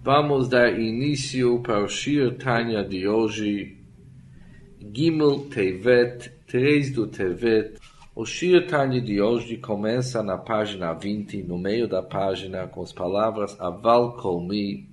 Vamos 0.00 0.48
dar 0.48 0.78
início 0.78 1.58
para 1.60 1.82
o 1.82 1.88
Shir 1.88 2.38
Tanya 2.38 2.84
de 2.84 3.08
hoje, 3.08 3.76
Gimel 4.94 5.40
Tevet, 5.50 6.30
3 6.46 6.92
do 6.92 7.08
Tevet. 7.08 7.76
O 8.14 8.24
Shir 8.24 8.68
Tanya 8.68 9.00
de 9.00 9.20
hoje 9.20 9.56
começa 9.56 10.22
na 10.22 10.38
página 10.38 10.94
20, 10.94 11.42
no 11.42 11.58
meio 11.58 11.88
da 11.88 12.00
página, 12.00 12.68
com 12.68 12.80
as 12.80 12.92
palavras 12.92 13.60
Aval 13.60 14.16
Kolmi. 14.16 14.88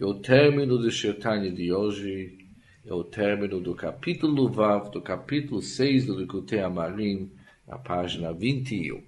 E 0.00 0.04
o 0.04 0.14
término 0.14 0.78
do 0.78 0.90
Shir 0.90 1.18
Tanya 1.18 1.52
de 1.52 1.70
hoje 1.70 2.38
é 2.86 2.94
o 2.94 3.04
término 3.04 3.60
do 3.60 3.74
capítulo 3.74 4.48
Vav, 4.48 4.90
do 4.90 5.02
capítulo 5.02 5.60
6 5.60 6.06
do 6.06 6.14
Likutei 6.14 6.60
Amarim, 6.60 7.30
na 7.66 7.76
página 7.76 8.32
21. 8.32 9.02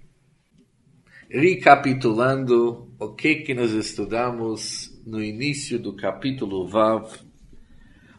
Recapitulando 1.27 2.87
o 2.99 3.09
que 3.13 3.35
que 3.35 3.53
nós 3.53 3.71
estudamos 3.71 4.90
no 5.05 5.21
início 5.21 5.79
do 5.79 5.93
capítulo 5.93 6.67
Vav, 6.67 7.09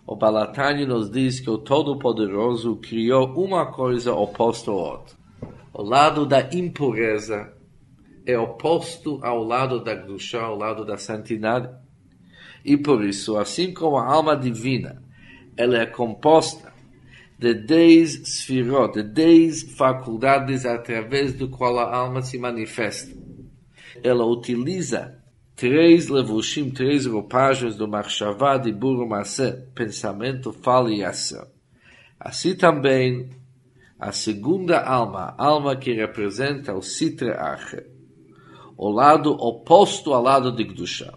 o 0.07 0.17
Balatani 0.17 0.85
nos 0.85 1.11
diz 1.11 1.39
que 1.39 1.49
o 1.49 1.59
Todo-Poderoso 1.59 2.77
criou 2.77 3.29
uma 3.35 3.67
coisa 3.67 4.13
oposta 4.13 4.71
ao 4.71 4.77
outro. 4.77 5.17
O 5.73 5.83
lado 5.83 6.27
da 6.27 6.41
impureza 6.53 7.53
é 8.27 8.37
oposto 8.37 9.21
ao 9.23 9.43
lado 9.43 9.83
da 9.83 9.95
Gdusha, 9.95 10.41
ao 10.41 10.57
lado 10.57 10.85
da 10.85 10.97
santidade. 10.97 11.69
E 12.65 12.77
por 12.77 13.05
isso, 13.05 13.37
assim 13.37 13.73
como 13.73 13.97
a 13.97 14.05
alma 14.05 14.37
divina, 14.37 15.03
ela 15.57 15.79
é 15.79 15.87
composta 15.87 16.73
de 17.39 17.55
dez 17.55 18.23
sfirot, 18.25 18.95
de 18.95 19.03
dez 19.03 19.63
faculdades 19.63 20.67
através 20.67 21.35
do 21.35 21.49
qual 21.49 21.79
a 21.79 21.95
alma 21.95 22.23
se 22.23 22.39
manifesta. 22.39 23.17
Ela 24.03 24.25
utiliza 24.25 25.22
três 25.63 26.09
levushim, 26.09 26.71
três 26.71 27.07
roupagens 27.07 27.77
do 27.77 27.87
Marshavá 27.87 28.59
de 28.59 28.73
Burumase, 28.73 29.63
pensamento, 29.77 30.53
fala 30.53 30.93
e 30.93 31.05
ação. 31.05 31.47
Assim 32.19 32.57
também, 32.57 33.31
a 33.97 34.11
segunda 34.11 34.81
alma, 34.81 35.37
alma 35.39 35.77
que 35.77 35.93
representa 35.93 36.75
o 36.75 36.83
Sitra 36.83 37.41
Acher, 37.41 37.87
o 38.77 38.91
lado 38.91 39.31
oposto 39.35 40.13
ao 40.13 40.21
lado 40.21 40.51
de 40.51 40.65
Gdusha, 40.65 41.15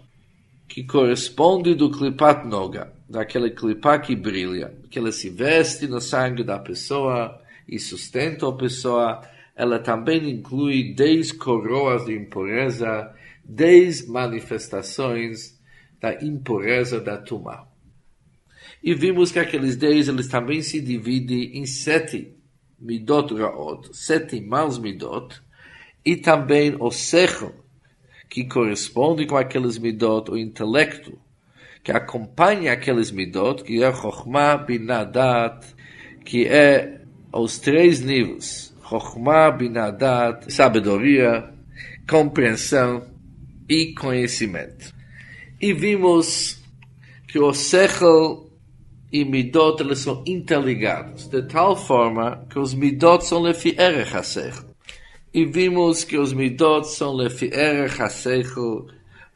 que 0.68 0.84
corresponde 0.84 1.74
do 1.74 1.90
Klipat 1.90 2.46
Noga, 2.46 2.92
daquele 3.10 3.50
clipá 3.50 3.98
que 3.98 4.14
brilha, 4.14 4.72
que 4.88 5.00
ela 5.00 5.10
se 5.10 5.28
veste 5.28 5.88
no 5.88 6.00
sangue 6.00 6.44
da 6.44 6.60
pessoa 6.60 7.36
e 7.66 7.80
sustenta 7.80 8.48
a 8.48 8.52
pessoa, 8.52 9.22
ela 9.56 9.80
também 9.80 10.30
inclui 10.30 10.94
dez 10.94 11.32
coroas 11.32 12.04
de 12.04 12.14
impureza, 12.14 13.12
dez 13.48 14.06
manifestações 14.06 15.58
da 16.00 16.14
impureza 16.22 17.00
da 17.00 17.16
tumá. 17.16 17.66
E 18.82 18.94
vimos 18.94 19.32
que 19.32 19.38
aqueles 19.38 19.76
dez, 19.76 20.08
eles 20.08 20.28
também 20.28 20.60
se 20.62 20.80
dividem 20.80 21.58
em 21.58 21.66
sete 21.66 22.34
midot 22.78 23.34
raot, 23.34 23.96
sete 23.96 24.40
maus 24.40 24.78
midot, 24.78 25.40
e 26.04 26.16
também 26.16 26.76
o 26.78 26.90
secho, 26.90 27.52
que 28.28 28.44
corresponde 28.44 29.26
com 29.26 29.36
aqueles 29.36 29.78
midot, 29.78 30.30
o 30.30 30.36
intelecto, 30.36 31.18
que 31.82 31.92
acompanha 31.92 32.72
aqueles 32.72 33.10
midot, 33.10 33.62
que 33.62 33.82
é 33.82 33.92
Chokhmah 33.92 34.58
Binadat, 34.58 35.66
que 36.24 36.46
é 36.46 37.00
os 37.32 37.58
três 37.58 38.00
níveis, 38.00 38.74
Chokhmah 38.88 39.52
Binadat, 39.52 40.52
sabedoria, 40.52 41.48
compreensão 42.08 43.15
e 43.68 43.92
conhecimento. 43.94 44.94
E 45.60 45.72
vimos 45.72 46.60
que 47.28 47.38
o 47.38 47.52
Sechel 47.52 48.50
e 49.12 49.24
Midot 49.24 49.82
eles 49.82 50.00
são 50.00 50.22
interligados, 50.26 51.26
de 51.28 51.42
tal 51.42 51.76
forma 51.76 52.46
que 52.50 52.58
os 52.58 52.74
Midot 52.74 53.24
são 53.24 53.40
lefi 53.40 53.74
erech 53.78 54.16
ha 54.16 54.22
E 55.32 55.44
vimos 55.44 56.04
que 56.04 56.18
os 56.18 56.32
Midot 56.32 56.86
são 56.86 57.14
lefi 57.14 57.46
erech 57.46 58.02
ha 58.02 58.08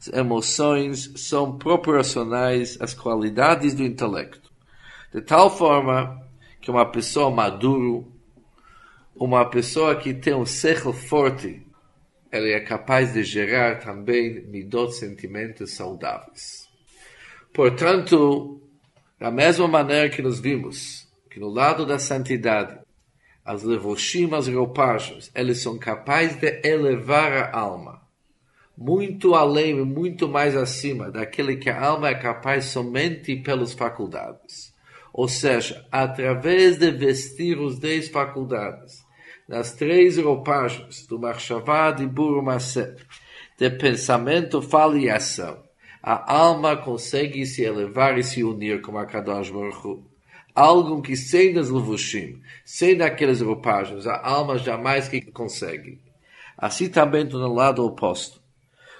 as 0.01 0.07
emoções 0.13 1.11
são 1.15 1.57
proporcionais 1.59 2.75
às 2.81 2.93
qualidades 2.93 3.75
do 3.75 3.83
intelecto. 3.83 4.51
De 5.13 5.21
tal 5.21 5.55
forma 5.55 6.19
que 6.59 6.71
uma 6.71 6.85
pessoa 6.85 7.29
madura, 7.29 8.03
uma 9.15 9.45
pessoa 9.45 9.95
que 9.95 10.13
tem 10.13 10.33
um 10.33 10.45
sechel 10.45 10.91
forte, 10.91 11.61
ela 12.31 12.47
é 12.47 12.59
capaz 12.59 13.13
de 13.13 13.23
gerar 13.23 13.79
também 13.79 14.41
midot 14.45 14.93
sentimentos 14.93 15.71
saudáveis. 15.71 16.69
Portanto, 17.53 18.61
da 19.19 19.29
mesma 19.29 19.67
maneira 19.67 20.09
que 20.09 20.21
nós 20.21 20.39
vimos 20.39 21.07
que 21.29 21.39
no 21.39 21.49
lado 21.49 21.85
da 21.85 21.99
santidade, 21.99 22.79
as 23.43 23.63
levoshim, 23.63 24.33
as 24.33 24.47
roupagens, 24.47 25.31
eles 25.33 25.59
são 25.59 25.77
capazes 25.77 26.37
de 26.37 26.61
elevar 26.63 27.31
a 27.33 27.59
alma 27.59 28.01
muito 28.81 29.35
além, 29.35 29.85
muito 29.85 30.27
mais 30.27 30.55
acima 30.55 31.11
daquele 31.11 31.55
que 31.57 31.69
a 31.69 31.79
alma 31.85 32.09
é 32.09 32.15
capaz 32.15 32.65
somente 32.65 33.35
pelas 33.35 33.73
faculdades. 33.73 34.73
Ou 35.13 35.27
seja, 35.27 35.85
através 35.91 36.77
de 36.77 36.89
vestir 36.89 37.59
os 37.59 37.77
dez 37.77 38.07
faculdades, 38.07 39.00
nas 39.51 39.73
três 39.73 40.17
roupagens 40.17 41.05
do 41.05 41.19
Marshavá 41.19 41.91
de 41.91 42.07
Burumase, 42.07 42.95
de 43.57 43.69
pensamento, 43.69 44.61
fala 44.61 44.97
e 44.97 45.09
ação, 45.09 45.61
a 46.01 46.33
alma 46.33 46.77
consegue 46.77 47.45
se 47.45 47.61
elevar 47.61 48.17
e 48.17 48.23
se 48.23 48.45
unir 48.45 48.81
com 48.81 48.97
a 48.97 49.05
Kadosh 49.05 49.51
Baruch. 49.51 50.03
Algo 50.55 51.01
que 51.01 51.17
sem 51.17 51.57
as 51.57 51.69
levushim, 51.69 52.41
sem 52.63 53.01
aquelas 53.01 53.41
roupagens, 53.41 54.07
a 54.07 54.25
alma 54.25 54.57
jamais 54.57 55.09
que 55.09 55.21
consegue. 55.31 55.99
Assim 56.57 56.87
também 56.89 57.25
no 57.25 57.53
lado 57.53 57.85
oposto 57.85 58.41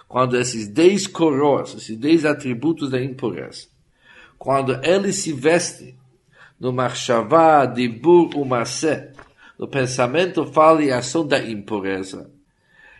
quando 0.05 0.37
esses 0.37 0.67
dez 0.67 1.07
coroas, 1.07 1.73
esses 1.73 1.95
dez 1.95 2.25
atributos 2.25 2.91
da 2.91 3.01
impureza, 3.01 3.67
quando 4.37 4.77
ele 4.83 5.13
se 5.13 5.31
veste 5.31 5.95
no 6.59 6.73
marchavá, 6.73 7.65
dibur, 7.65 8.35
umase, 8.35 9.10
no 9.61 9.67
pensamento, 9.67 10.43
fala 10.47 10.83
e 10.83 10.91
ação 10.91 11.25
da 11.25 11.39
impureza, 11.39 12.31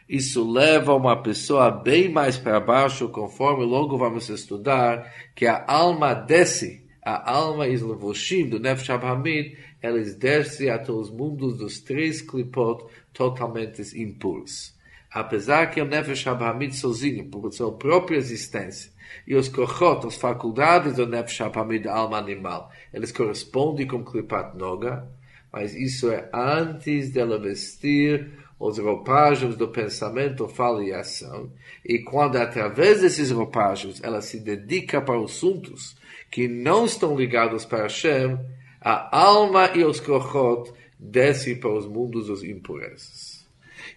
isso 0.08 0.48
leva 0.48 0.94
uma 0.94 1.20
pessoa 1.24 1.72
bem 1.72 2.08
mais 2.08 2.38
para 2.38 2.60
baixo, 2.60 3.10
conforme 3.10 3.66
logo 3.66 3.98
vamos 3.98 4.30
estudar, 4.30 5.12
que 5.34 5.48
a 5.48 5.66
alma 5.68 6.14
desce, 6.14 6.86
a 7.02 7.32
alma 7.32 7.68
os 7.68 7.82
levushim 7.82 8.48
do 8.48 8.60
Nefesh 8.60 8.92
Hamid, 8.92 9.58
eles 9.82 10.14
descem 10.14 10.70
até 10.70 10.92
os 10.92 11.10
mundos 11.10 11.58
dos 11.58 11.80
três 11.80 12.22
clipot 12.22 12.86
totalmente 13.12 13.82
impuros. 14.00 14.76
Apesar 15.12 15.72
que 15.72 15.82
o 15.82 15.86
Nefesh 15.86 16.28
Abhamid 16.28 16.76
sozinho, 16.76 17.26
por 17.26 17.52
sua 17.52 17.72
própria 17.72 18.18
existência, 18.18 18.92
e 19.26 19.34
os 19.34 19.50
kochot, 19.50 20.06
as 20.06 20.16
faculdades 20.16 20.94
do 20.94 21.08
Nefesh 21.08 21.42
Abhamid 21.42 21.86
da 21.86 21.96
alma 21.96 22.18
animal, 22.18 22.70
eles 22.94 23.12
correspondem 23.12 23.88
com 23.88 24.04
Klipat 24.04 24.58
Noga, 24.58 25.10
mas 25.51 25.75
isso 25.75 26.12
é 26.12 26.29
antes 26.34 27.12
dela 27.12 27.39
vestir 27.39 28.31
os 28.59 28.78
roupagens 28.78 29.56
do 29.56 29.67
pensamento, 29.67 30.47
fala 30.47 30.84
e 30.84 30.94
ação, 30.94 31.51
e 31.84 32.00
quando 32.00 32.35
através 32.35 33.01
desses 33.01 33.31
roupagens 33.31 34.01
ela 34.03 34.22
se 34.22 34.39
dedica 34.39 35.01
para 35.01 35.19
assuntos 35.19 35.95
que 36.29 36.47
não 36.47 36.85
estão 36.85 37.17
ligados 37.17 37.66
para 37.66 37.84
Hashem, 37.84 38.38
a 38.79 39.17
alma 39.17 39.72
e 39.75 39.84
os 39.84 40.00
kochot 40.00 40.72
descem 41.00 41.59
para 41.59 41.73
os 41.73 41.88
mundos 41.88 42.28
dos 42.28 42.44
impurezas. 42.44 43.45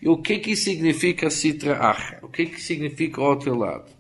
E 0.01 0.09
o 0.09 0.17
que 0.17 0.39
que 0.39 0.57
significa 0.57 1.29
Sitra 1.29 1.79
Acha? 1.79 2.19
O 2.23 2.29
que 2.29 2.47
que 2.47 2.61
significa 2.61 3.21
outro 3.21 3.55
lado? 3.55 3.93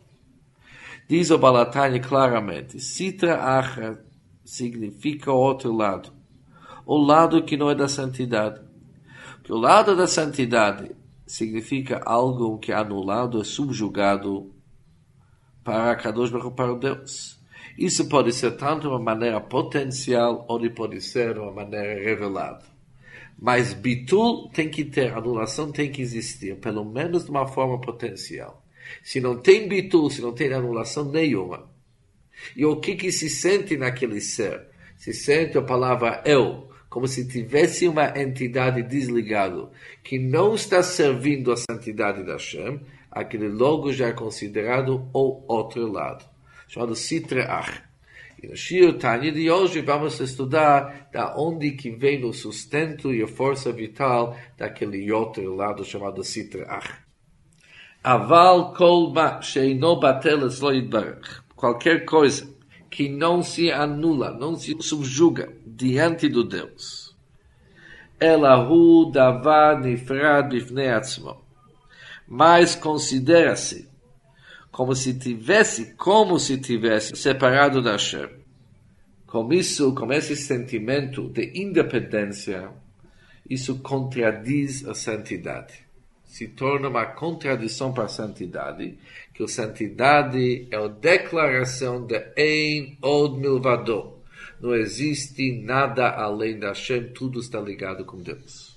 Diz 1.07 1.31
o 1.31 1.39
Balatani 1.39 2.01
claramente, 2.01 2.81
Sitra 2.81 3.37
Acha 3.37 4.03
significa 4.45 5.31
outro 5.31 5.73
lado. 5.75 6.11
O 6.87 6.97
lado 6.97 7.43
que 7.43 7.57
não 7.57 7.71
é 7.71 7.75
da 7.75 7.89
santidade. 7.89 8.61
Porque 9.37 9.53
o 9.53 9.59
lado 9.59 9.97
da 9.97 10.07
santidade 10.07 10.91
significa 11.27 12.01
algo 12.05 12.59
que 12.59 12.73
é 12.73 12.75
anulado, 12.75 13.41
é 13.41 13.45
subjugado 13.45 14.55
para 15.63 15.97
Kadosh 15.97 16.31
Baruch 16.31 16.55
para 16.55 16.75
Deus. 16.75 17.41
Isso 17.77 18.09
pode 18.09 18.33
ser 18.33 18.53
tanto 18.53 18.89
uma 18.89 18.99
maneira 18.99 19.41
potencial 19.41 20.45
ou 20.49 20.61
pode 20.71 21.01
ser 21.01 21.39
uma 21.39 21.53
maneira 21.53 22.03
revelada. 22.03 22.65
Mas 23.39 23.75
bitul 23.75 24.49
tem 24.51 24.71
que 24.71 24.85
ter, 24.85 25.13
anulação 25.13 25.73
tem 25.73 25.91
que 25.91 26.01
existir, 26.01 26.57
pelo 26.61 26.85
menos 26.85 27.25
de 27.25 27.31
uma 27.31 27.47
forma 27.47 27.81
potencial. 27.81 28.63
Se 29.03 29.21
não 29.21 29.37
tem 29.37 29.69
bitul, 29.69 30.09
se 30.09 30.21
não 30.23 30.33
tem 30.33 30.53
anulação 30.53 31.05
nenhuma. 31.11 31.69
E 32.57 32.65
o 32.65 32.77
que 32.77 32.95
que 32.95 33.11
se 33.11 33.29
sente 33.29 33.77
naquele 33.77 34.21
ser? 34.21 34.69
Se 34.97 35.13
sente 35.13 35.59
a 35.59 35.63
palavra 35.63 36.23
eu, 36.25 36.69
como 36.95 37.09
se 37.09 37.27
tivesse 37.27 37.89
uma 37.89 38.17
entidade 38.17 38.81
desligada, 38.81 39.69
que 40.05 40.17
não 40.17 40.55
está 40.55 40.81
servindo 40.81 41.51
a 41.51 41.57
santidade 41.57 42.23
da 42.23 42.35
Hashem, 42.35 42.81
aquele 43.11 43.49
logo 43.49 43.93
já 43.93 44.07
é 44.07 44.13
considerado 44.13 45.11
o 45.13 45.43
outro 45.49 45.91
lado, 45.91 46.25
chamado 46.69 46.95
Sitreach. 46.95 47.83
E 48.41 48.47
no 48.47 48.57
Shir 48.57 48.97
Tanya 48.97 49.33
de 49.33 49.51
hoje 49.51 49.81
vamos 49.81 50.21
estudar 50.21 51.09
da 51.13 51.35
onde 51.37 51.73
que 51.73 51.91
vem 51.91 52.25
o 52.25 52.33
sustento 52.33 53.13
e 53.13 53.25
a 53.25 53.27
força 53.27 53.73
vital 53.73 54.37
daquele 54.57 55.11
outro 55.11 55.53
lado 55.53 55.85
chamado 55.85 56.23
Sitreach. 56.23 56.95
Aval 58.05 58.73
kol 58.73 59.13
ma 59.13 59.43
sheino 59.43 59.99
batel 59.99 60.49
Qualquer 61.57 62.05
coisa 62.05 62.55
que 62.89 63.09
não 63.09 63.43
se 63.43 63.73
anula, 63.73 64.31
não 64.31 64.55
se 64.55 64.77
subjuga 64.79 65.53
diante 65.77 66.29
do 66.29 66.45
Deus. 66.45 67.15
Ela 68.21 68.59
hu 68.69 69.11
davar 69.11 69.81
nifrad 69.81 70.53
mas 72.27 72.75
considera-se 72.75 73.89
como 74.71 74.95
se 74.95 75.15
tivesse, 75.15 75.95
como 75.95 76.39
se 76.39 76.59
tivesse 76.59 77.15
separado 77.17 77.81
da 77.83 77.93
Hashem. 77.93 78.29
Com 79.27 79.53
isso, 79.53 79.95
com 79.95 80.13
esse 80.13 80.37
sentimento 80.37 81.29
de 81.29 81.53
independência, 81.55 82.71
isso 83.49 83.79
contradiz 83.81 84.87
a 84.87 84.95
santidade. 84.95 85.75
Se 86.25 86.49
torna 86.49 86.89
uma 86.89 87.07
contradição 87.07 87.93
para 87.93 88.05
a 88.05 88.09
santidade, 88.09 88.99
que 89.33 89.45
a 89.45 89.49
santidade 89.49 90.67
é 90.71 90.77
a 90.77 90.89
declaração 90.89 92.05
de 92.05 92.17
Ein 92.37 92.97
Od 93.03 93.39
Milvado. 93.39 94.15
Não 94.65 94.75
existe 94.75 95.63
nada 95.63 96.09
além 96.09 96.59
da 96.59 96.69
Hashem, 96.69 97.13
tudo 97.13 97.39
está 97.39 97.61
ligado 97.61 98.05
com 98.05 98.21
Deus 98.21 98.75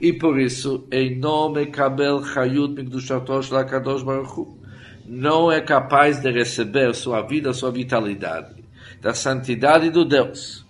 e 0.00 0.12
por 0.12 0.38
isso, 0.38 0.86
em 0.90 1.16
nome 1.16 1.66
Kabel 1.66 2.24
Chayut 2.24 2.74
Mikdushatosh 2.74 3.50
Lakadosh 3.50 4.02
Baruch 4.02 4.58
não 5.06 5.52
é 5.52 5.60
capaz 5.60 6.20
de 6.20 6.30
receber 6.30 6.94
sua 6.94 7.22
vida, 7.22 7.52
sua 7.52 7.70
vitalidade, 7.70 8.64
da 9.00 9.12
santidade 9.12 9.90
do 9.90 10.04
Deus. 10.04 10.64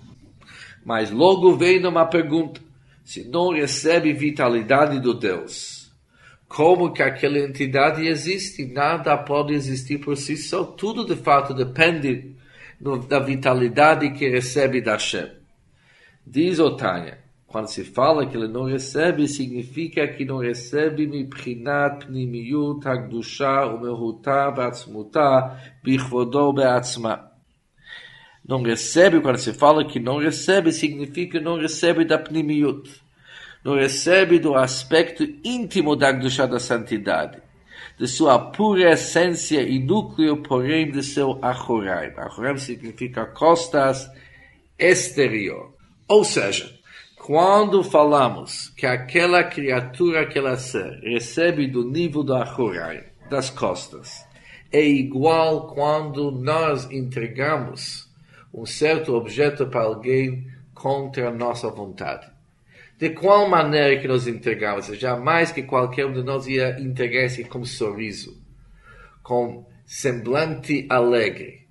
Mas 0.85 1.11
logo 1.11 1.57
vem 1.57 1.85
uma 1.87 2.05
pergunta: 2.05 2.61
se 3.05 3.25
não 3.29 3.51
recebe 3.51 4.13
vitalidade 4.13 5.01
do 5.01 5.15
Deus, 5.15 5.91
como 6.49 6.93
que 6.93 7.03
aquela 7.03 7.39
entidade 7.39 8.07
existe? 8.07 8.67
Nada 8.67 9.17
pode 9.17 9.55
existir 9.55 9.99
por 9.99 10.17
si 10.17 10.37
só. 10.37 10.65
Tudo 10.65 11.07
de 11.07 11.17
fato 11.17 11.55
depende 11.55 12.34
da 12.81 13.19
vitalidade 13.19 14.11
que 14.11 14.29
recebe 14.29 14.81
da 14.81 14.99
Shem 14.99 15.31
Diz 16.26 16.59
o 16.59 16.71
Tanya, 16.76 17.19
quando 17.47 17.69
se 17.69 17.85
fala 17.85 18.26
que 18.26 18.37
ele 18.37 18.49
não 18.49 18.65
recebe, 18.65 19.29
significa 19.29 20.09
que 20.09 20.25
não 20.25 20.38
recebe 20.38 21.06
miprinat 21.06 22.06
pnimiyut 22.06 22.85
hagdusha 22.85 23.67
umehuta 23.67 24.50
v'atzmuta 24.50 25.56
bichvodo 25.82 26.53
be'atzma. 26.53 27.31
Não 28.44 28.61
recebe, 28.62 29.20
quando 29.20 29.38
se 29.38 29.53
fala 29.53 29.85
que 29.85 30.00
não 30.00 30.19
recebe, 30.19 30.73
significa 30.73 31.38
que 31.38 31.44
não 31.44 31.56
recebe 31.56 32.05
da 32.05 32.19
pnimiyut. 32.19 32.91
Não 33.65 33.77
recebe 33.77 34.38
do 34.38 34.55
aspecto 34.55 35.23
íntimo 35.44 35.94
da 35.94 36.09
Hagdushá 36.09 36.47
da 36.47 36.59
santidade. 36.59 37.44
De 37.99 38.08
sua 38.08 38.38
pura 38.38 38.93
essência 38.93 39.62
e 39.62 39.79
núcleo, 39.79 40.38
porém, 40.38 40.91
de 40.91 41.02
seu 41.02 41.38
achoraim. 41.41 42.12
Achoraim 42.17 42.58
significa 42.58 43.25
costas 43.25 44.11
exterior. 44.79 45.73
Ou 46.08 46.25
seja, 46.25 46.75
quando 47.17 47.82
falamos 47.82 48.69
que 48.76 48.85
aquela 48.85 49.43
criatura, 49.43 50.20
aquela 50.20 50.58
ser, 50.58 51.00
recebe 51.02 51.67
do 51.67 51.82
nível 51.82 52.23
da 52.23 52.43
Ahurai, 52.43 53.02
das 53.31 53.49
costas, 53.49 54.26
é 54.70 54.85
igual 54.85 55.69
quando 55.69 56.31
nós 56.31 56.91
entregamos 56.91 58.06
um 58.52 58.67
certo 58.67 59.14
objeto 59.14 59.67
para 59.67 59.85
alguém 59.85 60.46
contra 60.75 61.29
a 61.29 61.32
nossa 61.32 61.70
vontade. 61.70 62.34
De 63.05 63.11
qual 63.11 63.47
maneira 63.47 64.01
que 64.01 64.09
nós 64.09 64.27
entregamos? 64.27 64.87
Jamais 64.87 65.53
que 65.53 65.62
qualquer 65.62 66.06
um 66.06 66.12
de 66.15 66.23
nós 66.23 66.47
ia 66.47 66.81
entregar 66.81 67.27
isso 67.27 67.45
com 67.51 67.62
sorriso, 67.62 68.43
com 69.23 69.67
semblante 69.85 70.87
alegre. 70.89 71.69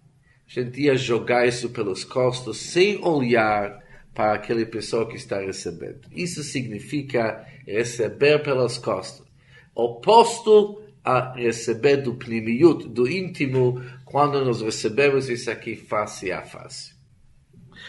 A 0.47 0.62
gente 0.62 0.80
ia 0.80 0.95
jogar 0.95 1.47
isso 1.47 1.71
pelos 1.71 2.03
costas 2.03 2.57
sem 2.57 3.03
olhar 3.03 3.81
para 4.13 4.33
aquela 4.35 4.63
pessoa 4.68 5.09
que 5.09 5.15
está 5.15 5.39
recebendo. 5.39 6.01
Isso 6.12 6.44
significa 6.44 7.44
receber 7.65 8.44
pelas 8.44 8.77
costas. 8.77 9.25
Oposto 9.74 10.83
a 11.03 11.33
receber 11.33 11.97
do 11.97 12.13
pnimiut, 12.13 12.88
do 12.89 13.09
íntimo, 13.09 13.81
quando 14.06 14.45
nós 14.45 14.62
recebemos 14.62 15.27
isso 15.30 15.50
aqui 15.50 15.75
face 15.75 16.31
a 16.31 16.44
face. 16.44 16.93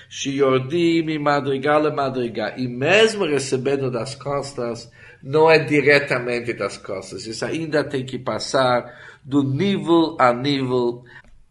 Shiordim 0.09 1.09
e 1.09 1.19
madrigal 1.19 1.93
madrigal. 1.95 2.53
E 2.57 2.69
mesmo 2.69 3.25
recebendo 3.25 3.91
das 3.91 4.15
costas, 4.15 4.91
não 5.23 5.51
é 5.51 5.59
diretamente 5.59 6.53
das 6.53 6.77
costas. 6.77 7.27
Isso 7.27 7.45
ainda 7.45 7.83
tem 7.83 8.05
que 8.05 8.19
passar 8.19 8.85
do 9.25 9.43
nível 9.43 10.17
a 10.19 10.33
nível, 10.33 11.03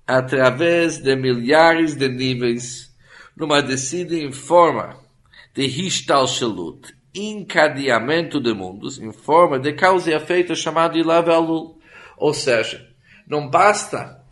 através 0.05 0.99
de 0.99 1.15
milhares 1.15 1.95
de 1.95 2.07
níveis 2.07 2.93
numa 3.35 3.61
descida 3.61 4.15
em 4.15 4.31
forma 4.31 4.97
de 5.53 5.63
Hishtalshalut, 5.63 6.93
encadeamento 7.13 8.39
de 8.39 8.53
mundos, 8.53 8.99
em 8.99 9.11
forma 9.11 9.59
de 9.59 9.73
causa 9.73 10.11
e 10.11 10.13
efeito 10.13 10.55
chamado 10.55 10.97
Ilavelul. 10.97 11.79
Ou 12.17 12.33
seja, 12.33 12.87
não 13.27 13.49
basta 13.49 14.22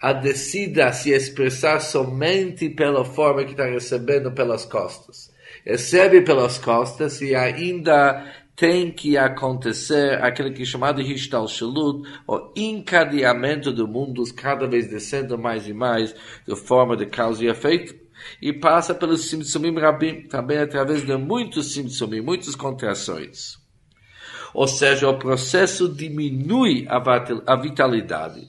a 0.00 0.12
descida 0.12 0.92
se 0.92 1.10
expressar 1.10 1.80
somente 1.80 2.68
pela 2.68 3.04
forma 3.04 3.44
que 3.44 3.52
está 3.52 3.64
recebendo 3.64 4.30
pelas 4.32 4.64
costas. 4.64 5.32
Recebe 5.64 6.22
pelas 6.22 6.58
costas 6.58 7.20
e 7.20 7.34
ainda 7.34 8.32
tem 8.54 8.90
que 8.90 9.16
acontecer 9.16 10.20
aquele 10.22 10.50
que 10.50 10.62
é 10.62 10.64
chamado 10.64 11.00
Hishtalshalut, 11.00 12.08
o 12.26 12.52
encadeamento 12.56 13.72
de 13.72 13.84
mundos 13.84 14.32
cada 14.32 14.66
vez 14.66 14.88
descendo 14.88 15.38
mais 15.38 15.68
e 15.68 15.72
mais 15.72 16.14
de 16.46 16.56
forma 16.56 16.96
de 16.96 17.06
causa 17.06 17.44
e 17.44 17.48
efeito 17.48 17.94
e 18.42 18.52
passa 18.52 18.94
pelos 18.94 19.28
Simtsumim 19.28 19.78
Rabim, 19.78 20.22
também 20.22 20.58
através 20.58 21.04
de 21.04 21.16
muitos 21.16 21.72
Simtsumim, 21.72 22.20
muitas 22.20 22.54
contrações. 22.54 23.58
Ou 24.52 24.66
seja, 24.66 25.08
o 25.08 25.18
processo 25.18 25.88
diminui 25.88 26.86
a 26.88 27.56
vitalidade, 27.56 28.48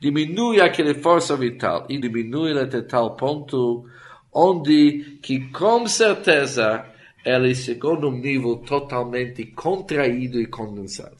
diminui 0.00 0.60
aquela 0.60 0.94
força 0.94 1.36
vital 1.36 1.86
e 1.88 1.98
diminui 1.98 2.58
até 2.58 2.80
tal 2.80 3.16
ponto 3.16 3.84
onde 4.32 5.18
que 5.22 5.50
com 5.50 5.86
certeza 5.86 6.86
ela 7.24 7.52
chegou 7.54 8.00
num 8.00 8.12
nível 8.12 8.56
totalmente 8.56 9.44
contraído 9.44 10.40
e 10.40 10.46
condensado. 10.46 11.18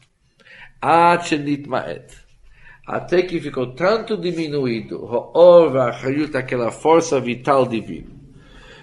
Até 2.87 3.23
que 3.23 3.39
ficou 3.39 3.75
tanto 3.75 4.17
diminuído 4.17 5.05
o 5.05 5.31
orva 5.39 5.91
aquela 6.35 6.71
força 6.71 7.21
vital 7.21 7.67
divina. 7.67 8.09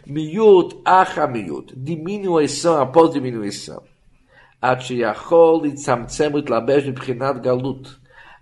Miut 0.05 0.79
acha 0.85 1.27
miut, 1.27 1.73
diminuição 1.75 2.79
após 2.79 3.11
diminuição. 3.11 3.81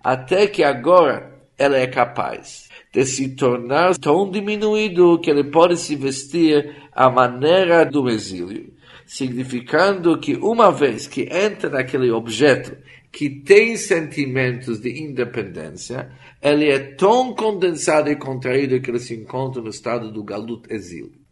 Até 0.03 0.47
que 0.47 0.63
agora 0.63 1.34
ela 1.57 1.77
é 1.77 1.87
capaz 1.87 2.69
de 2.93 3.05
se 3.05 3.35
tornar 3.35 3.97
tão 3.97 4.29
diminuído 4.29 5.19
que 5.19 5.29
ele 5.29 5.43
pode 5.43 5.77
se 5.77 5.95
vestir 5.95 6.75
à 6.91 7.09
maneira 7.09 7.85
do 7.85 8.09
exílio, 8.09 8.73
significando 9.05 10.17
que 10.19 10.35
uma 10.35 10.71
vez 10.71 11.07
que 11.07 11.23
entra 11.23 11.69
naquele 11.69 12.11
objeto 12.11 12.75
que 13.11 13.29
tem 13.29 13.77
sentimentos 13.77 14.79
de 14.79 15.01
independência, 15.01 16.11
ele 16.41 16.69
é 16.69 16.79
tão 16.79 17.33
condensado 17.33 18.09
e 18.09 18.15
contraído 18.15 18.79
que 18.81 18.91
ele 18.91 18.99
se 18.99 19.13
encontra 19.15 19.61
no 19.61 19.69
estado 19.69 20.11
do 20.11 20.23
galut 20.23 20.65
exílio. 20.69 21.25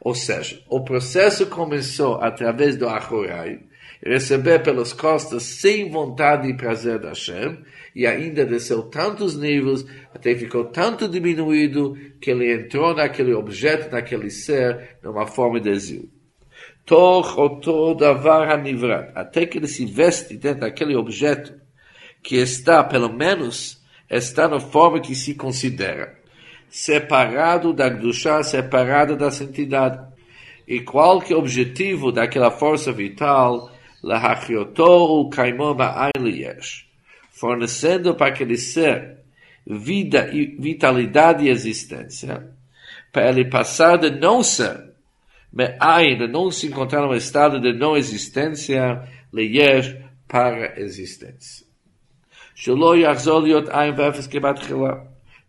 Ou 0.00 0.14
seja, 0.14 0.60
o 0.68 0.82
processo 0.82 1.46
começou 1.46 2.16
através 2.16 2.76
do 2.76 2.88
Achorai, 2.88 3.60
receber 4.02 4.62
pelas 4.62 4.92
costas 4.92 5.42
sem 5.42 5.90
vontade 5.90 6.48
e 6.48 6.56
prazer 6.56 6.98
da 6.98 7.10
Hashem, 7.10 7.58
e 7.94 8.06
ainda 8.06 8.46
desceu 8.46 8.84
tantos 8.84 9.36
níveis, 9.36 9.84
até 10.14 10.34
ficou 10.34 10.64
tanto 10.64 11.08
diminuído, 11.08 11.96
que 12.20 12.30
ele 12.30 12.52
entrou 12.52 12.94
naquele 12.94 13.34
objeto, 13.34 13.90
naquele 13.92 14.30
ser, 14.30 14.96
numa 15.02 15.26
forma 15.26 15.60
de 15.60 15.70
exílio. 15.70 16.10
Toch 16.86 17.38
oto 17.38 17.94
davar 17.94 18.50
hanivrat, 18.50 19.12
até 19.14 19.44
que 19.46 19.58
ele 19.58 19.68
se 19.68 19.84
veste 19.84 20.36
dentro 20.36 20.60
daquele 20.60 20.96
objeto 20.96 21.54
que 22.22 22.36
está, 22.36 22.82
pelo 22.82 23.12
menos, 23.12 23.80
está 24.08 24.48
na 24.48 24.60
forma 24.60 25.00
que 25.00 25.14
se 25.14 25.34
considera, 25.34 26.18
separado 26.68 27.72
da 27.72 27.88
Gdusha, 27.88 28.42
separado 28.42 29.16
da 29.16 29.30
santidade. 29.30 30.08
E 30.66 30.80
qual 30.80 31.20
que 31.20 31.32
é 31.32 31.36
o 31.36 31.40
objetivo 31.40 32.12
daquela 32.12 32.50
força 32.50 32.92
vital, 32.92 33.70
lahachioto 34.02 35.28
kaimoma 35.30 36.10
fornecendo 37.30 38.14
para 38.14 38.28
aquele 38.28 38.56
ser 38.56 39.18
vida, 39.66 40.30
vitalidade 40.58 41.44
e 41.44 41.48
existência, 41.48 42.50
para 43.12 43.28
ele 43.30 43.44
passar 43.46 43.96
de 43.96 44.10
não 44.10 44.42
ser, 44.42 44.90
de 45.52 46.26
não 46.28 46.50
se 46.50 46.66
encontrar 46.66 47.02
num 47.02 47.14
estado 47.14 47.60
de 47.60 47.72
não 47.72 47.96
existência, 47.96 49.02
ler 49.32 50.06
para 50.28 50.80
existência. 50.80 51.66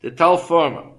De 0.02 0.12
tal 0.12 0.38
forma 0.38 0.94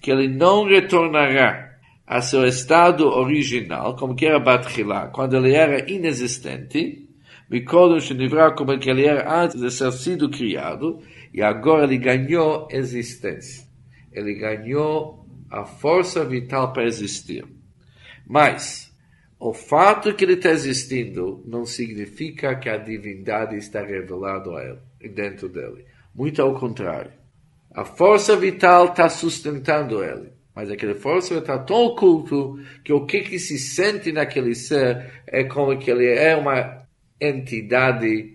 que 0.00 0.10
ele 0.10 0.28
não 0.28 0.64
retornará 0.64 1.69
a 2.10 2.20
seu 2.20 2.44
estado 2.44 3.06
original, 3.06 3.94
como 3.94 4.16
que 4.16 4.26
era 4.26 4.40
Batchila, 4.40 5.10
quando 5.14 5.36
ele 5.36 5.54
era 5.54 5.88
inexistente, 5.88 7.08
Mikodom 7.48 8.00
Shenivra, 8.00 8.50
como 8.52 8.76
que 8.80 8.90
ele 8.90 9.06
era 9.06 9.32
antes 9.32 9.60
de 9.60 9.70
ser 9.70 9.92
sido 9.92 10.28
criado, 10.28 10.98
e 11.32 11.40
agora 11.40 11.84
ele 11.84 11.98
ganhou 11.98 12.66
existência. 12.68 13.64
Ele 14.10 14.34
ganhou 14.34 15.24
a 15.48 15.64
força 15.64 16.24
vital 16.24 16.72
para 16.72 16.82
existir. 16.84 17.44
Mas, 18.26 18.92
o 19.38 19.54
fato 19.54 20.12
que 20.12 20.24
ele 20.24 20.32
está 20.32 20.50
existindo 20.50 21.44
não 21.46 21.64
significa 21.64 22.56
que 22.56 22.68
a 22.68 22.76
divindade 22.76 23.56
está 23.56 23.82
revelada 23.84 24.50
a 24.50 24.64
ele, 24.64 25.12
dentro 25.14 25.48
dele. 25.48 25.84
Muito 26.12 26.42
ao 26.42 26.58
contrário. 26.58 27.12
A 27.72 27.84
força 27.84 28.34
vital 28.34 28.86
está 28.86 29.08
sustentando 29.08 30.02
ele. 30.02 30.39
Mas 30.54 30.70
aquela 30.70 30.94
força 30.94 31.34
está 31.34 31.58
tão 31.58 31.84
oculto 31.86 32.58
que 32.84 32.92
o 32.92 33.06
que, 33.06 33.20
que 33.20 33.38
se 33.38 33.58
sente 33.58 34.12
naquele 34.12 34.54
ser 34.54 35.22
é 35.26 35.44
como 35.44 35.78
que 35.78 35.90
ele 35.90 36.06
é 36.06 36.36
uma 36.36 36.86
entidade 37.20 38.34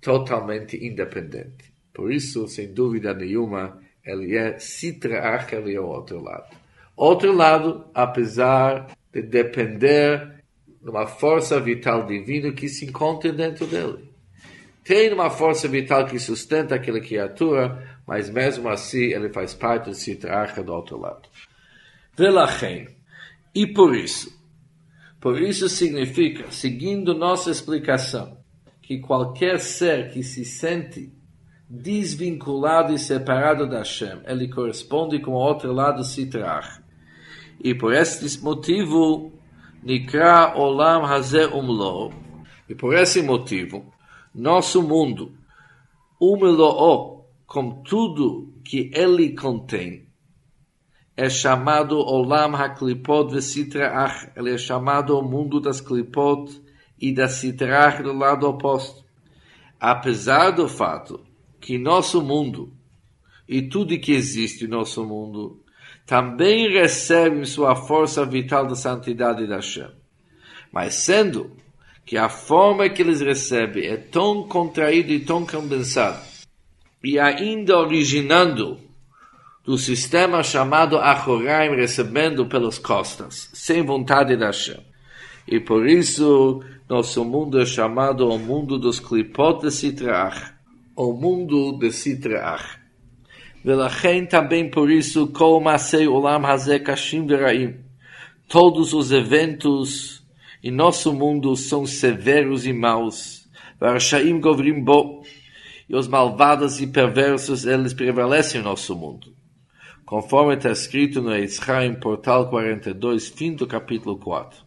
totalmente 0.00 0.76
independente. 0.76 1.72
Por 1.92 2.12
isso, 2.12 2.46
sem 2.48 2.72
dúvida 2.72 3.14
nenhuma, 3.14 3.80
ele 4.04 4.36
é 4.36 4.58
Sitra 4.58 5.46
ele 5.52 5.74
é 5.74 5.80
o 5.80 5.86
outro 5.86 6.20
lado. 6.20 6.54
Outro 6.96 7.32
lado, 7.32 7.86
apesar 7.94 8.88
de 9.12 9.22
depender 9.22 10.34
de 10.82 10.90
uma 10.90 11.06
força 11.06 11.58
vital 11.58 12.04
divina 12.04 12.52
que 12.52 12.68
se 12.68 12.84
encontra 12.84 13.32
dentro 13.32 13.66
dele. 13.66 14.12
Tem 14.84 15.10
uma 15.12 15.30
força 15.30 15.66
vital 15.66 16.04
que 16.04 16.18
sustenta 16.18 16.74
aquela 16.74 17.00
criatura, 17.00 17.98
mas 18.06 18.28
mesmo 18.28 18.68
assim 18.68 19.04
ele 19.04 19.30
faz 19.30 19.54
parte 19.54 19.86
do 19.86 19.94
Sitra 19.94 20.46
do 20.62 20.74
outro 20.74 20.98
lado. 20.98 21.26
Velachem. 22.16 22.86
E 23.54 23.66
por 23.66 23.94
isso, 23.94 24.30
por 25.20 25.40
isso 25.40 25.68
significa, 25.68 26.50
seguindo 26.50 27.14
nossa 27.14 27.50
explicação, 27.50 28.36
que 28.82 28.98
qualquer 28.98 29.58
ser 29.58 30.10
que 30.12 30.22
se 30.22 30.44
sente 30.44 31.12
desvinculado 31.68 32.92
e 32.92 32.98
separado 32.98 33.68
da 33.68 33.78
Hashem, 33.78 34.20
ele 34.26 34.48
corresponde 34.48 35.18
com 35.20 35.32
o 35.32 35.34
outro 35.34 35.72
lado 35.72 36.04
Sitrach. 36.04 36.82
E 37.62 37.74
por 37.74 37.94
este 37.94 38.42
motivo, 38.42 39.32
Nikra 39.82 40.54
Olam 40.56 41.04
Hazeh 41.04 41.46
Umlo. 41.46 42.12
E 42.68 42.74
por 42.74 42.94
esse 42.94 43.22
motivo, 43.22 43.92
nosso 44.34 44.82
mundo, 44.82 45.32
Umlo, 46.20 47.24
com 47.46 47.82
tudo 47.82 48.52
que 48.64 48.90
ele 48.94 49.34
contém, 49.34 50.06
é 51.16 51.30
chamado 51.30 51.98
Olam 51.98 52.54
HaKlipot 52.54 53.32
Vesitrach. 53.32 54.28
Ele 54.36 54.54
é 54.54 54.58
chamado 54.58 55.18
o 55.18 55.22
mundo 55.22 55.60
das 55.60 55.80
Klipot 55.80 56.60
e 57.00 57.12
da 57.12 57.28
Sitrach 57.28 58.02
do 58.02 58.12
lado 58.12 58.48
oposto. 58.48 59.04
Apesar 59.78 60.50
do 60.50 60.68
fato 60.68 61.24
que 61.60 61.78
nosso 61.78 62.22
mundo 62.22 62.72
e 63.48 63.62
tudo 63.62 63.98
que 63.98 64.12
existe 64.12 64.66
no 64.66 64.78
nosso 64.78 65.04
mundo 65.04 65.62
também 66.06 66.70
recebe 66.70 67.46
sua 67.46 67.74
força 67.74 68.24
vital 68.24 68.66
da 68.66 68.74
santidade 68.74 69.46
da 69.46 69.56
Hashem. 69.56 69.90
Mas 70.72 70.94
sendo 70.94 71.56
que 72.04 72.16
a 72.16 72.28
forma 72.28 72.88
que 72.88 73.00
eles 73.00 73.20
recebem 73.20 73.86
é 73.86 73.96
tão 73.96 74.46
contraída 74.46 75.12
e 75.12 75.20
tão 75.20 75.46
condensada, 75.46 76.22
e 77.02 77.18
ainda 77.18 77.78
originando 77.78 78.78
do 79.64 79.78
sistema 79.78 80.42
chamado 80.42 80.98
Achoraim, 80.98 81.74
recebendo 81.74 82.44
pelas 82.46 82.78
costas, 82.78 83.48
sem 83.54 83.82
vontade 83.82 84.36
da 84.36 84.46
Hashem. 84.46 84.80
E 85.48 85.58
por 85.58 85.88
isso, 85.88 86.62
nosso 86.88 87.24
mundo 87.24 87.58
é 87.58 87.64
chamado 87.64 88.28
o 88.28 88.38
mundo 88.38 88.78
dos 88.78 89.00
Klipot 89.00 89.62
de 89.62 89.70
Sitrach, 89.70 90.52
o 90.94 91.14
mundo 91.14 91.78
de 91.78 91.90
Sitrach. 91.90 92.78
Velachem 93.64 94.26
também 94.26 94.70
por 94.70 94.90
isso, 94.90 95.28
Kol 95.28 95.62
Masei 95.62 96.06
Olam 96.06 96.44
Hazeh 96.44 96.80
Kashim 96.80 97.26
Veraim. 97.26 97.76
Todos 98.46 98.92
os 98.92 99.10
eventos 99.10 100.22
em 100.62 100.70
nosso 100.70 101.10
mundo 101.14 101.56
são 101.56 101.86
severos 101.86 102.66
e 102.66 102.74
maus. 102.74 103.48
Varashaim 103.80 104.38
Govrim 104.38 104.84
Bo. 104.84 105.22
E 105.88 105.96
os 105.96 106.06
malvados 106.06 106.80
e 106.80 106.86
perversos, 106.86 107.64
eles 107.64 107.94
prevalecem 107.94 108.60
em 108.60 108.64
nosso 108.64 108.94
mundo 108.94 109.34
conforme 110.04 110.54
está 110.54 110.70
escrito 110.70 111.22
no 111.22 111.34
Yitzchaim, 111.34 111.94
portal 111.94 112.48
42, 112.50 113.28
fim 113.28 113.54
do 113.54 113.66
capítulo 113.66 114.18
4. 114.18 114.58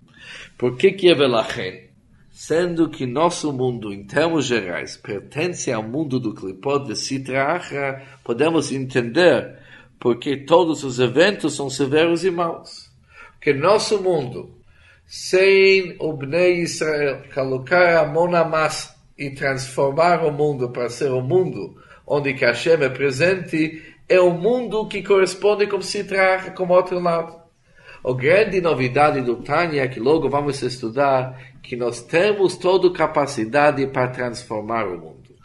Por 0.57 0.75
que 0.77 0.91
que 0.91 1.09
é 1.09 1.15
Velachem? 1.15 1.87
Sendo 2.31 2.89
que 2.89 3.05
nosso 3.05 3.51
mundo, 3.51 3.91
em 3.91 4.03
termos 4.05 4.45
gerais, 4.45 4.95
pertence 4.95 5.71
ao 5.71 5.81
mundo 5.81 6.19
do 6.19 6.33
Klipot 6.33 6.85
de 6.85 6.95
Sitra 6.95 8.03
podemos 8.23 8.71
entender 8.71 9.57
porque 9.99 10.37
todos 10.37 10.83
os 10.83 10.99
eventos 10.99 11.55
são 11.55 11.69
severos 11.69 12.23
e 12.23 12.29
maus. 12.29 12.91
Que 13.41 13.53
nosso 13.53 14.01
mundo, 14.01 14.51
sem 15.05 15.95
o 15.99 16.13
Bnei 16.13 16.61
Israel 16.61 17.23
colocar 17.33 18.03
a 18.03 18.07
mão 18.07 18.29
na 18.29 18.43
massa 18.43 18.95
e 19.17 19.31
transformar 19.31 20.23
o 20.23 20.31
mundo 20.31 20.69
para 20.69 20.89
ser 20.89 21.11
o 21.11 21.21
mundo 21.21 21.75
onde 22.05 22.31
Hashem 22.33 22.73
é 22.83 22.89
presente, 22.89 23.83
é 24.09 24.19
o 24.19 24.31
mundo 24.31 24.87
que 24.87 25.03
corresponde 25.03 25.67
com 25.67 25.81
Sitra, 25.81 26.51
como 26.51 26.73
outro 26.73 26.99
lado. 26.99 27.35
A 28.03 28.13
grande 28.13 28.61
novidade 28.61 29.21
do 29.21 29.37
Tânia, 29.37 29.87
que 29.89 29.99
logo 29.99 30.29
vamos 30.29 30.61
estudar, 30.61 31.37
que 31.61 31.75
nós 31.75 32.01
temos 32.01 32.55
toda 32.55 32.91
capacidade 32.91 33.85
para 33.87 34.07
transformar 34.07 34.87
o 34.87 34.97
mundo. 34.97 35.35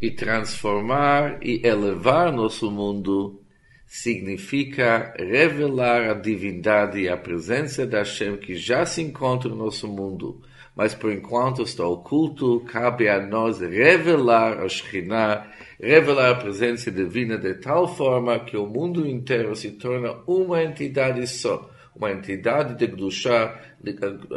E 0.00 0.10
transformar 0.10 1.38
e 1.42 1.60
elevar 1.66 2.32
nosso 2.32 2.70
mundo 2.70 3.40
significa 3.86 5.14
revelar 5.16 6.10
a 6.10 6.14
divindade 6.14 7.00
e 7.00 7.08
a 7.08 7.16
presença 7.16 7.86
da 7.86 7.98
Hashem 7.98 8.36
que 8.38 8.56
já 8.56 8.86
se 8.86 9.02
encontra 9.02 9.48
no 9.50 9.56
nosso 9.56 9.86
mundo, 9.86 10.40
mas 10.74 10.94
por 10.94 11.12
enquanto 11.12 11.62
está 11.62 11.86
oculto, 11.86 12.60
cabe 12.60 13.08
a 13.08 13.20
nós 13.20 13.60
revelar 13.60 14.60
a 14.60 14.68
Shekhinah 14.68 15.46
revelar 15.80 16.30
a 16.30 16.34
presença 16.36 16.90
divina 16.90 17.36
de 17.36 17.54
tal 17.54 17.86
forma 17.86 18.38
que 18.40 18.56
o 18.56 18.66
mundo 18.66 19.06
inteiro 19.06 19.54
se 19.54 19.72
torna 19.72 20.14
uma 20.26 20.62
entidade 20.62 21.26
só, 21.26 21.70
uma 21.94 22.10
entidade 22.10 22.74
de 22.74 22.86
Gdushá, 22.86 23.60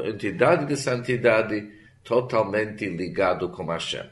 entidade 0.06 0.66
de 0.66 0.76
santidade 0.76 1.70
totalmente 2.04 2.86
ligado 2.86 3.50
com 3.50 3.66
Hashem. 3.66 4.06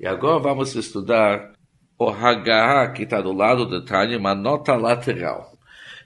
E 0.00 0.06
agora 0.06 0.38
vamos 0.38 0.74
estudar 0.74 1.52
o 1.98 2.08
Hagah, 2.08 2.92
que 2.92 3.02
está 3.02 3.20
do 3.20 3.32
lado 3.32 3.66
do 3.66 3.84
Tânia, 3.84 4.16
uma 4.16 4.34
nota 4.34 4.76
lateral. 4.76 5.58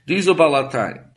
Diz 0.05 0.27
o 0.27 0.33
Balatani 0.33 1.12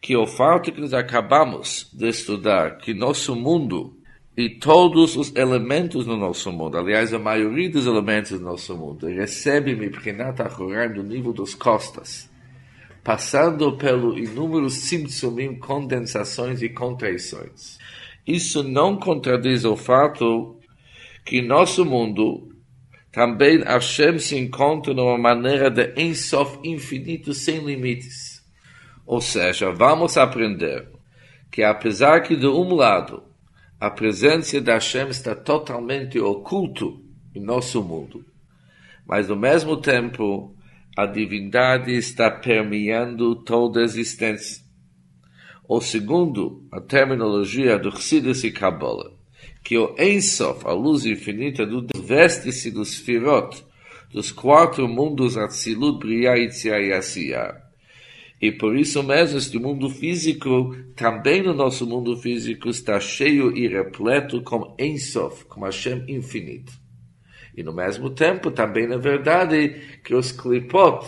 que 0.00 0.16
o 0.16 0.26
fato 0.26 0.72
que 0.72 0.80
nós 0.80 0.94
acabamos 0.94 1.90
de 1.92 2.08
estudar, 2.08 2.78
que 2.78 2.94
nosso 2.94 3.34
mundo 3.34 3.96
e 4.36 4.50
todos 4.50 5.16
os 5.16 5.34
elementos 5.34 6.06
no 6.06 6.16
nosso 6.16 6.52
mundo, 6.52 6.76
aliás, 6.76 7.14
a 7.14 7.18
maioria 7.18 7.70
dos 7.70 7.86
elementos 7.86 8.32
do 8.32 8.40
nosso 8.40 8.76
mundo, 8.76 9.06
recebe 9.06 9.74
Miprinat 9.74 10.40
Achoraim 10.42 10.92
do 10.92 11.02
nível 11.02 11.32
dos 11.32 11.54
costas, 11.54 12.30
passando 13.02 13.76
pelo 13.78 14.18
inúmeros 14.18 14.74
simtsumim, 14.74 15.54
condensações 15.54 16.60
e 16.60 16.68
contraições. 16.68 17.78
Isso 18.26 18.62
não 18.62 18.98
contradiz 18.98 19.64
o 19.64 19.74
fato 19.74 20.56
que 21.24 21.40
nosso 21.40 21.84
mundo 21.84 22.48
também 23.10 23.62
Hashem 23.62 24.18
se 24.18 24.36
encontra 24.36 24.92
numa 24.92 25.16
maneira 25.16 25.70
de 25.70 25.94
ensof 25.96 26.58
infinito 26.62 27.32
sem 27.32 27.64
limites. 27.64 28.25
Ou 29.06 29.20
seja, 29.20 29.70
vamos 29.70 30.16
aprender 30.16 30.88
que 31.50 31.62
apesar 31.62 32.22
que 32.22 32.34
de 32.34 32.46
um 32.46 32.74
lado 32.74 33.22
a 33.78 33.90
presença 33.90 34.60
da 34.60 34.74
Hashem 34.74 35.08
está 35.08 35.34
totalmente 35.34 36.18
oculto 36.18 37.02
em 37.34 37.40
nosso 37.40 37.82
mundo. 37.82 38.24
Mas, 39.06 39.30
ao 39.30 39.36
mesmo 39.36 39.76
tempo, 39.76 40.56
a 40.96 41.04
divindade 41.04 41.94
está 41.94 42.30
permeando 42.30 43.36
toda 43.36 43.80
a 43.80 43.84
existência. 43.84 44.64
Ou 45.68 45.80
segundo 45.80 46.66
a 46.72 46.80
terminologia 46.80 47.78
do 47.78 47.90
Chassidus 47.90 48.42
e 48.44 48.50
Kabbalah, 48.50 49.10
que 49.62 49.76
o 49.76 49.94
Ensof, 49.98 50.66
a 50.66 50.72
luz 50.72 51.04
infinita 51.04 51.66
do 51.66 51.86
veste-se 52.02 52.70
dos 52.70 52.94
Firot, 52.96 53.62
dos 54.10 54.32
quatro 54.32 54.88
mundos 54.88 55.36
Atzilut, 55.36 55.98
Briah, 55.98 56.38
Yitzhak 56.38 56.86
e 56.86 56.92
Asiyah. 56.92 57.65
E 58.40 58.52
por 58.52 58.76
isso 58.76 59.02
mesmo 59.02 59.38
este 59.38 59.58
mundo 59.58 59.88
físico, 59.88 60.76
também 60.94 61.42
no 61.42 61.54
nosso 61.54 61.86
mundo 61.86 62.16
físico, 62.16 62.68
está 62.68 63.00
cheio 63.00 63.56
e 63.56 63.66
repleto 63.66 64.42
com 64.42 64.74
Ensof, 64.78 65.46
com 65.46 65.64
Hashem 65.64 66.04
infinito. 66.06 66.72
E 67.56 67.62
no 67.62 67.72
mesmo 67.72 68.10
tempo, 68.10 68.50
também 68.50 68.86
na 68.86 68.98
verdade, 68.98 69.80
que 70.04 70.14
os 70.14 70.30
Klipot, 70.32 71.06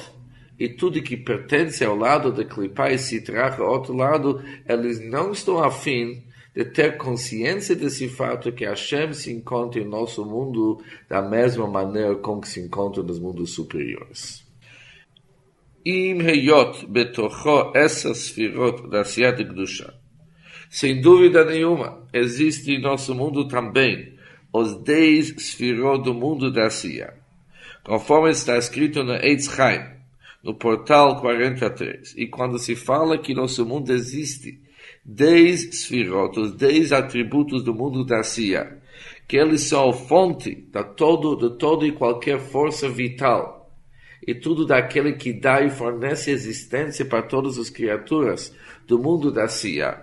e 0.58 0.68
tudo 0.70 1.02
que 1.02 1.16
pertence 1.16 1.84
ao 1.84 1.94
lado 1.94 2.32
de 2.32 2.44
Klipá 2.46 2.90
e 2.90 2.98
Sitrach, 2.98 3.60
ao 3.60 3.70
outro 3.70 3.94
lado, 3.94 4.42
eles 4.66 4.98
não 4.98 5.30
estão 5.30 5.62
afim 5.62 6.24
de 6.54 6.64
ter 6.64 6.96
consciência 6.96 7.76
desse 7.76 8.08
fato 8.08 8.50
que 8.50 8.64
Hashem 8.64 9.12
se 9.12 9.30
encontra 9.30 9.80
em 9.80 9.84
nosso 9.84 10.24
mundo 10.24 10.82
da 11.08 11.22
mesma 11.22 11.68
maneira 11.68 12.16
como 12.16 12.44
se 12.44 12.58
encontra 12.58 13.02
nos 13.02 13.20
mundos 13.20 13.52
superiores. 13.52 14.47
Im 15.90 16.20
heyot 16.20 16.86
betocho 16.86 17.72
essa 17.74 18.12
sfirot 18.12 18.90
da 18.90 19.04
Siat 19.04 19.42
Gdusha. 19.42 19.94
Sem 20.68 21.00
dúvida 21.00 21.46
nenhuma, 21.46 22.06
existe 22.12 22.72
em 22.72 22.78
nosso 22.78 23.14
mundo 23.14 23.48
também 23.48 24.12
os 24.52 24.74
dez 24.82 25.28
sfirot 25.38 26.04
do 26.04 26.12
mundo 26.12 26.52
da 26.52 26.68
Sia. 26.68 27.14
Conforme 27.82 28.28
está 28.28 28.58
escrito 28.58 29.02
no 29.02 29.14
Eitz 29.14 29.48
Chaim, 29.48 29.80
no 30.44 30.54
portal 30.58 31.22
43. 31.22 32.14
E 32.18 32.26
quando 32.26 32.58
se 32.58 32.76
fala 32.76 33.16
que 33.16 33.32
nosso 33.32 33.64
mundo 33.64 33.90
existe 33.90 34.60
dez 35.02 35.70
sfirot, 35.72 36.38
os 36.38 36.52
dez 36.52 36.92
atributos 36.92 37.64
do 37.64 37.72
mundo 37.72 38.04
da 38.04 38.22
Sia, 38.22 38.78
que 39.26 39.38
eles 39.38 39.62
são 39.62 39.88
a 39.88 39.92
fonte 39.94 40.54
de 40.54 40.84
todo, 40.98 41.34
de 41.34 41.56
toda 41.56 41.86
e 41.86 41.92
qualquer 41.92 42.38
força 42.38 42.90
vital 42.90 43.57
e 44.26 44.34
tudo 44.34 44.66
daquele 44.66 45.12
que 45.12 45.32
dá 45.32 45.62
e 45.62 45.70
fornece 45.70 46.30
existência 46.30 47.04
para 47.04 47.22
todas 47.22 47.58
as 47.58 47.70
criaturas 47.70 48.54
do 48.86 48.98
mundo 48.98 49.30
da 49.30 49.48
Sia. 49.48 50.02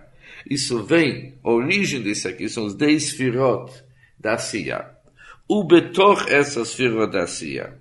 Isso 0.50 0.84
vem, 0.84 1.34
a 1.44 1.52
origem 1.52 2.02
disso 2.02 2.28
aqui 2.28 2.48
são 2.48 2.66
os 2.66 2.76
dez 2.76 3.12
firot 3.12 3.72
da 4.20 4.38
Sia. 4.38 4.86
O 5.48 5.64
betor 5.64 6.26
essas 6.30 6.74
firot 6.74 7.12
da 7.12 7.28
Sia. 7.28 7.78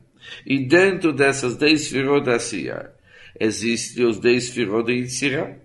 E 0.47 0.67
dentro 0.67 1.13
dessas 1.13 1.57
dez 1.57 1.89
firot 1.89 2.25
da 2.25 2.39
Sia, 2.39 2.91
existem 3.39 4.07
os 4.07 4.19
dez 4.19 4.49
firot 4.49 4.87
de 4.87 4.93
Yitzirah. 5.01 5.57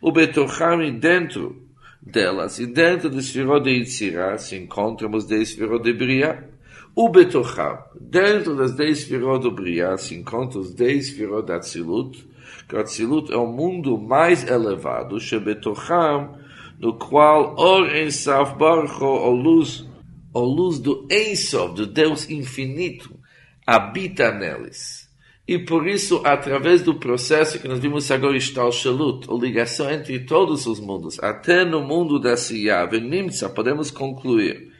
O 0.00 0.12
betocham 0.12 0.98
dentro 0.98 1.66
delas, 2.00 2.58
e 2.58 2.66
dentro 2.66 3.08
dos 3.08 3.30
firot 3.30 3.64
de 3.64 3.70
Yitzirah, 3.70 4.38
se 4.38 4.56
encontram 4.56 5.10
os 5.12 5.26
dez 5.26 5.52
firot 5.52 5.82
de 5.82 5.92
Bria. 5.92 6.51
O 6.94 7.08
Betocham, 7.08 7.78
dentro 7.98 8.54
das 8.54 8.72
dez 8.76 9.04
firot 9.04 9.42
do 9.42 9.50
Briá, 9.50 9.96
se 9.96 10.14
encontra 10.14 10.58
os 10.58 10.74
dez 10.74 11.08
firot 11.08 11.46
da 11.46 11.58
Tzilut, 11.58 12.22
que 12.68 12.76
o 12.76 12.78
Atzilut 12.78 13.32
é 13.32 13.36
o 13.36 13.46
mundo 13.46 13.96
mais 13.96 14.46
elevado, 14.46 15.18
Shebetocham, 15.18 16.36
no 16.78 16.98
qual 16.98 17.54
Or 17.56 17.96
Ensaf 17.96 18.58
Baruch 18.58 19.02
a 19.02 19.28
luz, 19.30 19.88
a 20.34 20.38
luz 20.38 20.78
do 20.78 21.08
Ensof, 21.10 21.74
do 21.74 21.86
Deus 21.86 22.28
infinito, 22.28 23.18
habita 23.66 24.30
neles. 24.30 25.08
E 25.48 25.58
por 25.58 25.88
isso, 25.88 26.20
através 26.26 26.82
do 26.82 26.96
processo 26.96 27.58
que 27.58 27.68
nós 27.68 27.78
vimos 27.78 28.10
agora, 28.10 28.36
está 28.36 28.66
o 28.66 28.70
Shalut, 28.70 29.30
a 29.30 29.34
ligação 29.34 29.90
entre 29.90 30.20
todos 30.26 30.66
os 30.66 30.78
mundos, 30.78 31.18
até 31.20 31.64
no 31.64 31.80
mundo 31.80 32.20
da 32.20 32.36
Siyah, 32.36 32.84
Venimtza, 32.84 33.48
podemos 33.48 33.90
concluir 33.90 34.71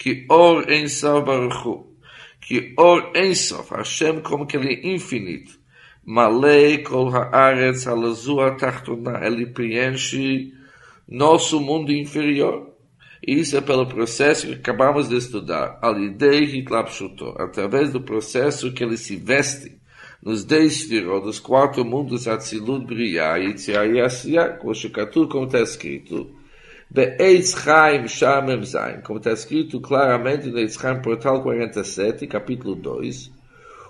que 0.00 0.24
Or 0.30 0.64
Ensof 0.72 1.26
Baruchu, 1.26 1.86
que 2.40 2.72
Or 2.78 3.12
Ensof, 3.14 3.70
Hashem 3.70 4.22
como 4.22 4.46
que 4.46 4.56
ele 4.56 4.74
é 4.74 4.94
infinito, 4.94 5.60
Malei 6.06 6.78
Kol 6.78 7.14
Haaretz 7.14 7.86
Halazua 7.86 8.56
Tachtona, 8.56 9.20
ele 9.22 9.44
preenche 9.44 10.54
nosso 11.06 11.60
mundo 11.60 11.92
inferior. 11.92 12.70
Isso 13.24 13.58
é 13.58 13.60
pelo 13.60 13.86
processo 13.86 14.46
que 14.46 14.54
acabamos 14.54 15.10
de 15.10 15.18
estudar, 15.18 15.78
Alidei 15.82 16.44
Hitlapshuto, 16.44 17.34
através 17.36 17.92
do 17.92 18.00
processo 18.00 18.72
que 18.72 18.82
ele 18.82 18.96
se 18.96 19.16
veste 19.16 19.78
nos 20.22 20.44
dez 20.44 20.82
firot 20.84 21.26
dos 21.26 21.38
quatro 21.38 21.84
mundos 21.84 22.26
Atzilut 22.26 22.86
Briah, 22.86 23.36
Yitzhak 23.36 23.92
e 23.92 24.00
Asiyah, 24.00 24.58
como 24.58 25.44
está 25.44 25.60
escrito, 25.60 26.39
Be'etz 26.92 27.54
Chaim 27.54 28.08
Shamem 28.08 28.62
como 29.04 29.18
está 29.18 29.30
escrito 29.30 29.80
claramente 29.80 30.48
no 30.48 30.58
Eitz 30.58 30.74
Chaim 30.74 31.00
Portal 31.00 31.40
47, 31.40 32.26
capítulo 32.26 32.74
2, 32.74 33.30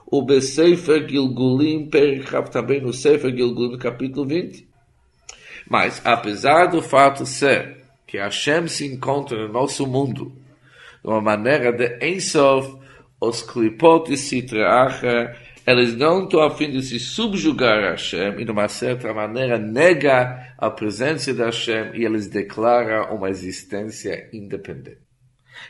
o 0.04 0.20
Be'sefer 0.20 1.08
Gilgulim 1.08 1.88
Perichav 1.88 2.50
também 2.50 2.78
no 2.78 2.92
Sefer 2.92 3.34
Gilgulim, 3.34 3.78
capítulo 3.78 4.26
20. 4.26 4.68
Mas, 5.66 6.02
apesar 6.04 6.66
do 6.66 6.82
fato 6.82 7.24
ser 7.24 7.84
que 8.06 8.18
Hashem 8.18 8.68
se 8.68 8.86
encontra 8.86 9.46
no 9.46 9.50
nosso 9.50 9.86
mundo 9.86 10.32
de 11.02 11.08
uma 11.08 11.22
maneira 11.22 11.72
de 11.72 12.06
Ensof, 12.06 12.76
os 13.18 13.40
Klipot 13.40 14.12
e 14.12 14.16
Sitra 14.18 15.34
eles 15.70 15.96
não 15.96 16.24
estão 16.24 16.42
a 16.42 16.50
fim 16.50 16.70
de 16.70 16.83
se 16.83 16.98
subjugar 16.98 17.85
a 17.85 17.90
Hashem 17.90 18.40
e, 18.40 18.44
de 18.44 18.50
uma 18.50 18.68
certa 18.68 19.12
maneira, 19.12 19.59
nega 19.59 20.54
a 20.59 20.70
presença 20.70 21.33
de 21.33 21.42
Hashem 21.42 21.92
e 21.94 22.04
eles 22.04 22.28
declaram 22.28 23.14
uma 23.14 23.30
existência 23.30 24.28
independente. 24.33 24.98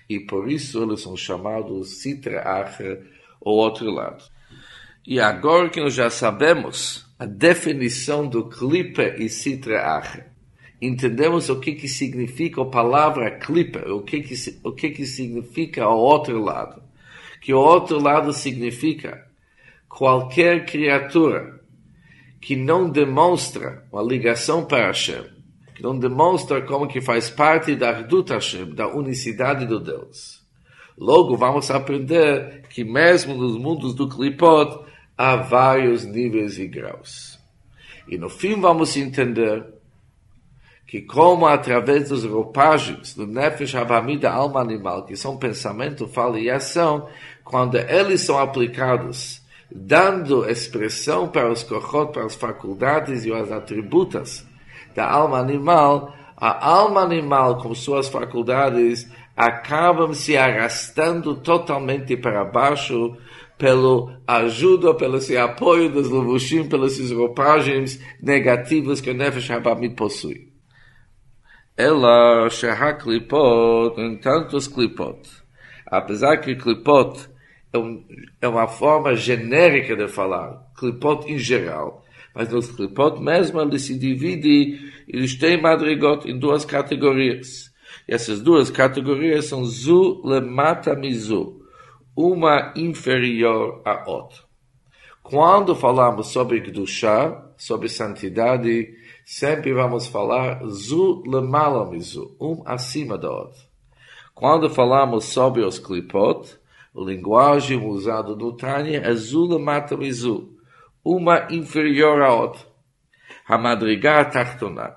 E 0.09 0.21
por 0.21 0.51
isso 0.51 0.83
eles 0.83 1.03
são 1.03 1.17
chamados 1.17 2.01
Sitra 2.01 2.43
Acher, 2.43 3.03
ou 3.41 3.57
outro 3.57 3.91
lado. 3.91 4.23
E 5.07 5.19
agora 5.19 5.71
que 5.71 5.81
nós 5.81 5.95
já 5.95 6.11
sabemos 6.11 7.07
a 7.19 7.27
definição 7.27 8.27
do 8.27 8.45
Klipa 8.49 9.03
e 9.03 9.29
Sitra 9.29 9.97
Acher, 9.97 10.27
entendemos 10.81 11.49
o 11.49 11.59
que, 11.59 11.73
que 11.73 11.89
significa 11.89 12.63
a 12.63 12.67
palavra 12.67 13.39
Klipa, 13.39 13.81
o 13.91 14.03
que, 14.03 14.21
que, 14.21 14.35
o 14.63 14.73
que, 14.73 14.91
que 14.91 15.07
significa 15.07 15.89
o 15.89 15.97
outro 15.97 16.39
lado. 16.41 16.83
Que 17.41 17.55
o 17.55 17.59
outro 17.59 17.99
lado 17.99 18.33
significa 18.33 19.30
qualquer 19.91 20.65
criatura 20.65 21.61
que 22.41 22.57
não 22.57 22.89
demonstra 22.89 23.85
uma 23.93 24.03
ligação 24.03 24.65
para 24.65 24.87
Hashem, 24.87 25.25
que 25.75 25.83
não 25.83 25.99
demonstra 25.99 26.63
como 26.63 26.89
que 26.89 27.03
faz 27.03 27.29
parte 27.29 27.75
da 27.75 27.91
Ardut 27.91 28.33
Hashem, 28.33 28.73
da 28.73 28.89
unicidade 28.89 29.67
do 29.67 29.81
Deus. 29.81 30.41
Logo, 30.97 31.37
vamos 31.37 31.71
aprender 31.71 32.63
que 32.71 32.85
mesmo 32.85 33.35
nos 33.35 33.59
mundos 33.59 33.95
do 33.95 34.09
Klipot, 34.09 34.87
há 35.19 35.37
vários 35.37 36.05
níveis 36.07 36.59
e 36.59 36.67
graus. 36.67 37.39
E 38.09 38.17
no 38.17 38.31
fim 38.31 38.59
vamos 38.59 38.97
entender 38.97 39.67
que 40.87 41.03
como 41.03 41.47
através 41.47 42.09
dos 42.09 42.25
roupagens 42.25 43.15
do 43.15 43.27
Nefesh 43.27 43.75
Habami 43.75 44.19
da 44.19 44.33
alma 44.33 44.61
animal, 44.61 45.05
que 45.05 45.17
são 45.17 45.37
pensamento, 45.37 46.09
fala 46.09 46.39
e 46.41 46.51
ação, 46.51 47.09
quando 47.45 47.77
eles 47.77 48.23
são 48.23 48.39
aplicados 48.39 49.40
dando 49.73 50.49
expressão 50.49 51.29
para 51.29 51.51
os 51.51 51.63
kohot, 51.63 52.13
para 52.13 52.25
as 52.25 52.35
faculdades 52.35 53.25
e 53.25 53.31
os 53.31 53.53
atributos 53.53 54.45
da 54.95 55.09
alma 55.09 55.39
animal, 55.39 56.15
a 56.37 56.67
alma 56.67 57.03
animal 57.03 57.59
com 57.59 57.75
suas 57.75 58.09
faculdades 58.09 59.09
acabam 59.37 60.13
se 60.13 60.37
arrastando 60.37 61.37
totalmente 61.37 62.17
para 62.17 62.45
baixo 62.45 63.17
pelo 63.57 64.11
ajuda, 64.27 64.95
pelo 64.95 65.19
apoio 65.39 65.91
dos 65.91 66.11
levushim, 66.11 66.69
pelas 66.69 66.99
roupagens 67.11 68.01
negativas 68.21 69.01
que 69.01 69.11
o 69.11 69.15
Nefesh 69.15 69.51
Habamid 69.51 69.95
possui. 69.95 70.51
Ela, 71.77 72.49
Shehá 72.51 72.95
Klipot, 72.95 74.01
entanto 74.01 74.57
os 74.57 74.67
Klipot, 74.67 75.21
apesar 75.87 76.39
que 76.39 76.57
Klipot 76.57 77.30
é, 77.73 77.79
um, 77.79 78.05
é 78.41 78.49
uma 78.49 78.67
forma 78.67 79.15
genérica 79.15 79.97
de 79.97 80.09
falar, 80.09 80.71
clipot 80.77 81.31
em 81.31 81.39
geral. 81.39 82.05
Mas 82.35 82.49
nos 82.49 82.71
clipot 82.71 83.21
mesmo 83.21 83.61
ele 83.61 83.79
se 83.79 83.99
divide, 83.99 84.79
eles 85.09 85.35
têm 85.37 85.61
madrigot 85.61 86.29
em 86.29 86.39
duas 86.39 86.65
categorias. 86.65 87.71
E 88.09 88.15
essas 88.15 88.41
duas 88.41 88.71
categorias 88.71 89.47
são 89.47 89.65
zu 89.65 90.23
lemata 90.25 90.95
mizu, 90.95 91.61
uma 92.17 92.73
inferior 92.77 93.83
à 93.85 94.09
outra. 94.09 94.39
Quando 95.23 95.77
falamos 95.77 96.29
sobre 96.29 96.61
Kedushá, 96.61 97.53
sobre 97.57 97.89
santidade, 97.89 98.95
sempre 99.25 99.73
vamos 99.73 100.07
falar 100.07 100.65
zu 100.67 101.23
lemala 101.27 101.89
mizu, 101.91 102.37
um 102.41 102.63
acima 102.65 103.19
da 103.19 103.31
outra. 103.31 103.61
Quando 104.35 104.71
falamos 104.71 105.27
sobre 105.27 105.63
os 105.63 105.79
clipot, 105.79 106.60
linguagem 106.95 107.87
usada 107.87 108.35
no 108.35 108.57
Tânia 108.57 109.01
é 109.05 109.15
Zula 109.15 109.59
Mata 109.59 109.97
Mizu, 109.97 110.57
uma 111.05 111.47
inferior 111.51 112.21
à 112.23 112.35
outra. 112.35 112.69
A 113.47 113.59
madrigar 113.59 114.31
tachtona, 114.31 114.95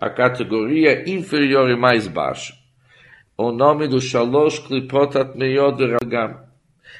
a 0.00 0.10
categoria 0.10 1.08
inferior 1.08 1.70
e 1.70 1.76
mais 1.76 2.08
baixa. 2.08 2.54
o 3.36 3.52
nome 3.52 3.88
do 3.88 4.00
Shalosh 4.00 4.58
Klipot 4.58 5.16
Atmeyot 5.16 5.76
de 5.76 5.86
Ragam. 5.86 6.40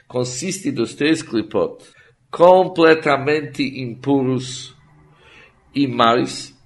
Consiste 0.09 0.71
dos 0.71 0.95
três 0.95 1.23
Klipot, 1.23 1.85
completamente 2.31 3.63
impuros 3.63 4.75
e 5.75 5.87
mais, 5.87 6.57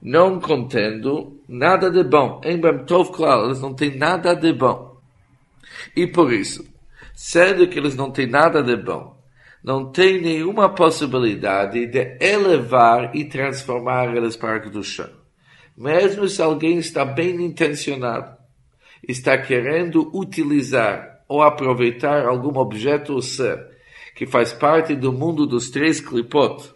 não 0.00 0.38
contendo 0.38 1.40
nada 1.48 1.90
de 1.90 2.04
bom. 2.04 2.40
Em 2.44 2.60
Bem 2.60 2.84
Tov, 2.84 3.10
claro, 3.10 3.46
eles 3.46 3.60
não 3.60 3.74
têm 3.74 3.96
nada 3.96 4.34
de 4.34 4.52
bom. 4.52 4.96
E 5.96 6.06
por 6.06 6.32
isso, 6.32 6.69
sendo 7.22 7.68
que 7.68 7.78
eles 7.78 7.94
não 7.94 8.10
têm 8.10 8.26
nada 8.26 8.62
de 8.62 8.74
bom, 8.74 9.22
não 9.62 9.92
tem 9.92 10.22
nenhuma 10.22 10.74
possibilidade 10.74 11.86
de 11.86 12.16
elevar 12.18 13.14
e 13.14 13.26
transformar 13.26 14.16
eles 14.16 14.38
para 14.38 14.66
o 14.66 14.82
chão. 14.82 15.10
Mesmo 15.76 16.26
se 16.26 16.40
alguém 16.40 16.78
está 16.78 17.04
bem 17.04 17.44
intencionado, 17.44 18.38
está 19.06 19.36
querendo 19.36 20.10
utilizar 20.16 21.20
ou 21.28 21.42
aproveitar 21.42 22.24
algum 22.24 22.58
objeto 22.58 23.12
ou 23.12 23.20
ser 23.20 23.68
que 24.14 24.26
faz 24.26 24.54
parte 24.54 24.96
do 24.96 25.12
mundo 25.12 25.46
dos 25.46 25.68
três 25.68 26.00
clipot, 26.00 26.72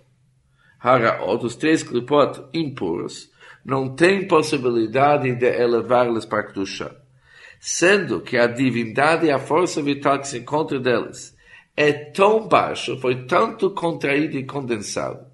haraot, 0.78 1.40
dos 1.40 1.56
três 1.56 1.82
clipot 1.82 2.44
impuros, 2.52 3.30
não 3.64 3.94
tem 3.94 4.28
possibilidade 4.28 5.34
de 5.34 5.46
elevá-los 5.46 6.26
para 6.26 6.52
o 6.60 6.66
chão. 6.66 7.03
Sendo 7.66 8.20
que 8.20 8.36
a 8.36 8.46
divindade 8.46 9.24
e 9.24 9.30
a 9.30 9.38
força 9.38 9.80
vital 9.80 10.18
que 10.18 10.28
se 10.28 10.36
encontra 10.36 10.78
deles 10.78 11.34
é 11.74 11.94
tão 11.94 12.46
baixo, 12.46 12.98
foi 12.98 13.24
tanto 13.24 13.70
contraído 13.70 14.36
e 14.36 14.44
condensado. 14.44 15.24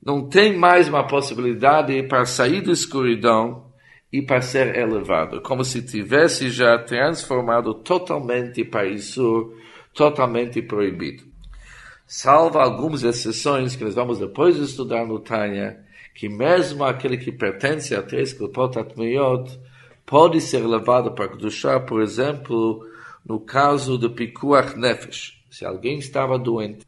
Não 0.00 0.28
tem 0.28 0.56
mais 0.56 0.86
uma 0.86 1.04
possibilidade 1.04 2.00
para 2.04 2.24
sair 2.26 2.60
da 2.60 2.70
escuridão 2.70 3.72
e 4.12 4.22
para 4.22 4.40
ser 4.40 4.76
elevado, 4.78 5.42
como 5.42 5.64
se 5.64 5.82
tivesse 5.82 6.48
já 6.48 6.78
transformado 6.78 7.74
totalmente 7.74 8.64
para 8.64 8.86
isso, 8.86 9.52
totalmente 9.92 10.62
proibido. 10.62 11.24
Salvo 12.06 12.60
algumas 12.60 13.02
exceções 13.02 13.74
que 13.74 13.82
nós 13.82 13.96
vamos 13.96 14.20
depois 14.20 14.56
estudar 14.58 15.04
no 15.04 15.18
Tânia, 15.18 15.80
que 16.14 16.28
mesmo 16.28 16.84
aquele 16.84 17.16
que 17.16 17.32
pertence 17.32 17.96
a 17.96 18.02
três 18.02 18.32
Klipot 18.32 18.78
Atmeyot 18.78 19.58
pode 20.12 20.42
ser 20.42 20.66
levado 20.66 21.12
para 21.12 21.26
Kedushá, 21.26 21.80
por 21.80 22.02
exemplo, 22.02 22.86
no 23.24 23.40
caso 23.40 23.96
do 23.96 24.10
Pikuach 24.10 24.78
Nefesh, 24.78 25.42
se 25.50 25.64
alguém 25.64 25.96
estava 25.96 26.38
doente, 26.38 26.84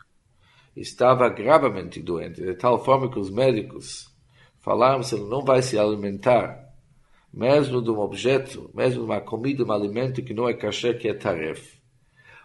estava 0.77 1.31
gravemente 1.31 2.03
doente, 2.03 2.43
de 2.43 2.55
tal 2.55 2.85
forma 2.85 3.11
que 3.11 3.19
os 3.19 3.31
médicos 3.31 4.15
falaram 4.61 5.03
se 5.03 5.15
ele 5.15 5.25
não 5.25 5.43
vai 5.43 5.63
se 5.63 5.79
alimentar, 5.79 6.69
mesmo 7.33 7.81
de 7.81 7.91
um 7.91 7.99
objeto, 7.99 8.71
mesmo 8.75 9.07
de 9.07 9.07
uma 9.07 9.23
comida, 9.23 9.65
um 9.65 9.73
alimento 9.73 10.23
que 10.23 10.35
não 10.35 10.47
é 10.47 10.53
cachê, 10.53 10.93
que 10.93 11.09
é 11.09 11.15
taref. 11.15 11.79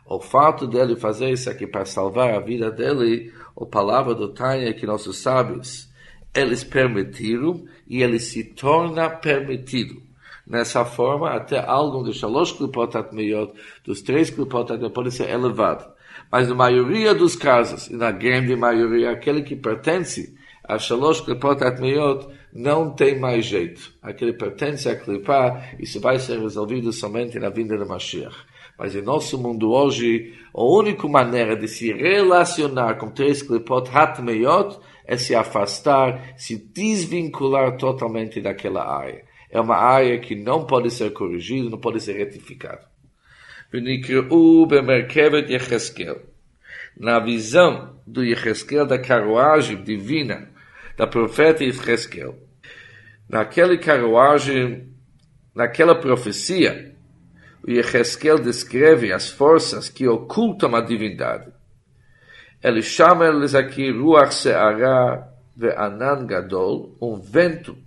O 0.06 0.22
fato 0.22 0.65
dele 0.65 0.96
fazer 0.96 1.30
isso 1.30 1.50
aqui 1.50 1.68
para 1.68 1.84
salvar 1.84 2.34
a 2.34 2.39
vida 2.39 2.72
dele, 2.72 3.34
a 3.54 3.65
palavra 3.65 4.15
do 4.15 4.30
Tânia 4.30 4.70
é 4.70 4.74
que 4.74 4.86
nossos 4.86 5.18
sábios, 5.18 5.89
eles 6.34 6.63
permitiram 6.63 7.65
e 7.86 8.02
ele 8.02 8.18
se 8.18 8.46
torna 8.46 9.10
permitido. 9.10 10.08
Nessa 10.50 10.84
forma, 10.84 11.30
até 11.30 11.64
algo 11.64 12.04
de 12.04 12.12
Shalosh 12.12 12.54
Klipot 12.54 12.98
Atmeyot, 12.98 13.54
dos 13.86 14.02
três 14.02 14.32
Klipot 14.32 14.74
Atmeyot, 14.74 14.94
pode 14.94 15.12
ser 15.12 15.30
elevado. 15.30 15.88
Mas 16.32 16.50
na 16.50 16.56
maioria 16.56 17.14
dos 17.14 17.36
casos, 17.36 17.88
e 17.88 17.96
na 17.96 18.12
grande 18.12 18.56
maioria, 18.56 19.12
aquele 19.12 19.44
que 19.44 19.56
pertence 19.56 20.36
a 20.64 20.80
Shalosh 20.80 21.22
Klipot 21.22 21.64
Atmeyot 21.64 22.28
não 22.54 22.92
tem 22.92 23.20
mais 23.20 23.46
jeito. 23.46 23.94
Aquele 24.02 24.34
pertence 24.34 24.90
a 24.90 24.96
Klipá, 24.96 25.64
isso 25.80 26.00
vai 26.00 26.18
ser 26.18 26.40
resolvido 26.40 26.92
somente 26.92 27.40
na 27.40 27.50
vinda 27.50 27.78
de 27.78 27.86
Mashiach. 27.86 28.36
Mas 28.78 28.96
em 28.96 29.02
nosso 29.02 29.38
mundo 29.38 29.72
hoje, 29.72 30.34
a 30.54 30.64
única 30.64 31.08
maneira 31.08 31.56
de 31.56 31.68
se 31.68 31.92
relacionar 31.92 32.96
com 32.96 33.12
três 33.12 33.44
Klipot 33.44 33.90
Atmeyot 33.94 34.80
é 35.06 35.18
se 35.18 35.36
afastar, 35.36 36.34
se 36.38 36.56
desvincular 36.56 37.78
totalmente 37.78 38.40
daquela 38.40 38.84
área 38.84 39.29
é 39.50 39.60
uma 39.60 39.76
área 39.76 40.20
que 40.20 40.36
não 40.36 40.66
pode 40.66 40.92
ser 40.92 41.12
corrigida, 41.12 41.70
não 41.70 41.80
pode 41.80 42.00
ser 42.00 42.14
retificada. 42.14 42.88
Na 46.98 47.20
visão 47.20 48.00
do 48.06 48.24
Yecheskel, 48.24 48.86
da 48.86 49.00
carruagem 49.00 49.84
divina, 49.84 50.50
da 50.98 51.08
profeta 51.08 51.64
Yecheskel, 51.64 52.36
naquela 53.28 53.78
carruagem, 53.78 54.92
naquela 55.56 55.96
profecia, 55.96 56.96
o 57.64 57.72
Yecheskel 57.72 58.40
descreve 58.40 59.12
as 59.12 59.30
forças 59.30 59.90
que 59.90 60.08
ocultam 60.08 60.76
a 60.76 60.82
divindade. 60.82 61.52
Ele 62.62 62.82
chama-lhes 62.82 63.56
aqui 63.56 63.92
Ruach 63.92 64.34
Seara 64.34 65.28
ve'anan 65.56 66.26
Gadol, 66.26 66.98
um 67.02 67.20
vento 67.20 67.78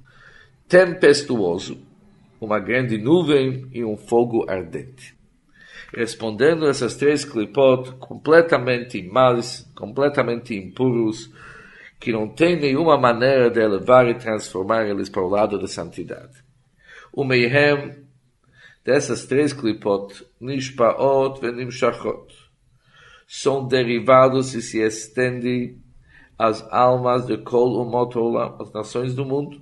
tempestuoso, 0.72 1.76
uma 2.40 2.58
grande 2.58 2.96
nuvem 2.96 3.68
e 3.72 3.85
um 3.85 3.94
fogo 3.96 4.48
ardente 4.48 5.20
respondendo 5.94 6.66
essas 6.66 6.96
três 6.96 7.24
clipot 7.24 7.92
completamente 7.96 9.02
maus, 9.02 9.70
completamente 9.74 10.54
impuros, 10.54 11.30
que 12.00 12.11
não 12.11 12.28
tem 12.28 12.58
nenhuma 12.58 12.96
maneira 12.96 13.50
de 13.50 13.61
elevar 13.61 14.08
e 14.08 14.14
transformar 14.14 14.87
eles 14.87 15.08
para 15.08 15.22
o 15.22 15.28
lado 15.28 15.58
da 15.58 15.66
santidade. 15.66 16.42
O 17.12 17.24
meihem 17.24 18.06
dessas 18.82 19.26
três 19.26 19.52
clipot, 19.52 20.26
nishpaot 20.40 21.44
e 21.44 21.52
nimshachot, 21.52 22.32
são 23.28 23.68
derivados 23.68 24.54
e 24.54 24.62
se 24.62 24.80
estendem 24.80 25.78
às 26.38 26.66
almas 26.72 27.26
de 27.26 27.37
kol 27.37 27.82
umot 27.82 28.16
olam, 28.16 28.56
as 28.61 28.72
nações 28.72 29.14
do 29.14 29.24
mundo, 29.24 29.61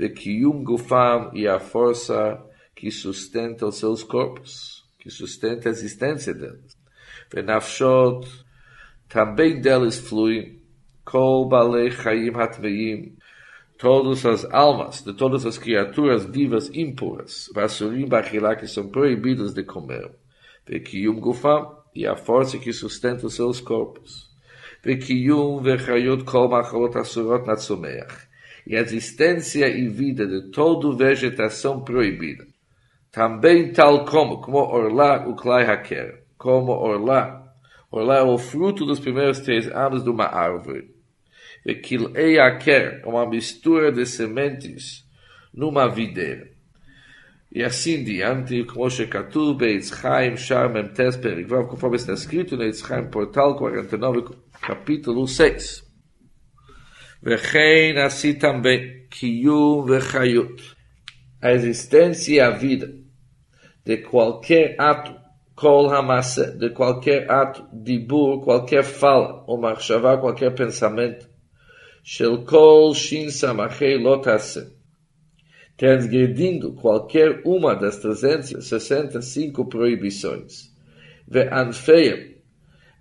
de 0.00 0.08
kiyum 0.08 0.64
gufam 0.64 1.30
e 1.34 1.46
a 1.46 1.60
força 1.60 2.42
que 2.74 2.90
sustenta 2.90 3.66
os 3.66 3.76
seus 3.76 4.02
corpos 4.02 4.80
que 4.98 5.10
sustenta 5.10 5.68
a 5.68 5.72
existência 5.72 6.32
deles. 6.32 6.76
Venafshot, 7.32 8.26
também 9.08 9.60
deles 9.60 9.98
flui, 9.98 10.60
kol 11.04 11.48
balei 11.48 11.90
chaim 11.90 12.30
hatveim, 12.34 13.16
todas 13.78 14.24
as 14.26 14.44
almas 14.52 15.02
de 15.02 15.12
todas 15.14 15.46
as 15.46 15.58
criaturas 15.58 16.24
vivas 16.24 16.70
impuras, 16.74 17.50
vasurim 17.54 18.06
bachilá, 18.06 18.54
que 18.54 18.66
são 18.66 18.88
proibidas 18.88 19.54
de 19.54 19.62
comer, 19.64 20.10
vekiyum 20.66 21.18
gufam, 21.18 21.78
e 21.94 22.06
a 22.06 22.14
força 22.14 22.58
que 22.58 22.72
sustenta 22.72 23.26
os 23.26 23.34
seus 23.34 23.60
corpos, 23.60 24.30
vekiyum 24.84 25.60
vechayot 25.62 26.24
kol 26.24 26.48
machalot 26.48 26.96
asurot 26.98 27.46
natsumeach, 27.46 28.29
e 28.70 28.76
existência 28.76 29.66
e 29.68 29.88
vida 29.88 30.26
de 30.26 30.50
toda 30.50 30.96
vegetação 30.96 31.82
proibida 31.82 32.46
também 33.10 33.72
tal 33.72 34.04
como, 34.04 34.40
como 34.40 34.58
orlá 34.58 35.26
o 35.26 35.34
clay 35.34 35.64
haker, 35.64 36.22
como 36.38 36.72
orlá, 36.72 37.52
orlá 37.90 38.18
é 38.18 38.22
o 38.22 38.38
fruto 38.38 38.86
dos 38.86 39.00
primeiros 39.00 39.40
três 39.40 39.66
anos 39.66 40.04
de 40.04 40.10
uma 40.10 40.26
árvore. 40.26 40.94
E 41.66 41.74
kilei 41.74 42.38
haker, 42.38 43.02
uma 43.04 43.28
mistura 43.28 43.90
de 43.90 44.06
sementes 44.06 45.04
numa 45.52 45.88
videira. 45.88 46.48
E 47.52 47.64
assim 47.64 48.04
diante, 48.04 48.62
como 48.64 48.88
Shekatu, 48.88 49.54
Beitz 49.54 49.88
Chaim, 49.88 50.36
Shar, 50.36 50.72
Memtes, 50.72 51.16
Perigvav, 51.16 51.66
conforme 51.66 51.96
está 51.96 52.12
escrito 52.12 52.56
no 52.56 52.62
Eitz 52.62 52.80
Chaim, 52.80 53.10
portal 53.10 53.56
49, 53.56 54.36
capítulo 54.62 55.26
6. 55.26 55.89
Vechein 57.22 57.98
assim 57.98 58.34
também, 58.34 59.06
Kiyum 59.10 59.84
Vechayut. 59.84 60.74
A 61.42 61.52
existência 61.52 62.34
e 62.34 62.40
a 62.40 62.50
vida 62.50 63.00
de 63.84 63.98
qualquer 63.98 64.76
ato, 64.78 65.14
kol 65.54 65.90
hamasa, 65.90 66.52
de 66.52 66.70
qualquer 66.70 67.30
ato, 67.30 67.66
dibur, 67.72 68.42
qualquer 68.42 68.84
fala, 68.84 69.44
ou 69.46 69.60
marchavá, 69.60 70.16
qualquer 70.16 70.54
pensamento, 70.54 71.28
shel 72.02 72.44
kol 72.44 72.94
shin 72.94 73.30
samachei 73.30 73.98
lotase, 73.98 74.72
transgredindo 75.76 76.72
qualquer 76.74 77.42
uma 77.44 77.74
das 77.74 77.98
365 77.98 79.66
proibições, 79.66 80.74
ve 81.26 81.48
anfeia, 81.52 82.36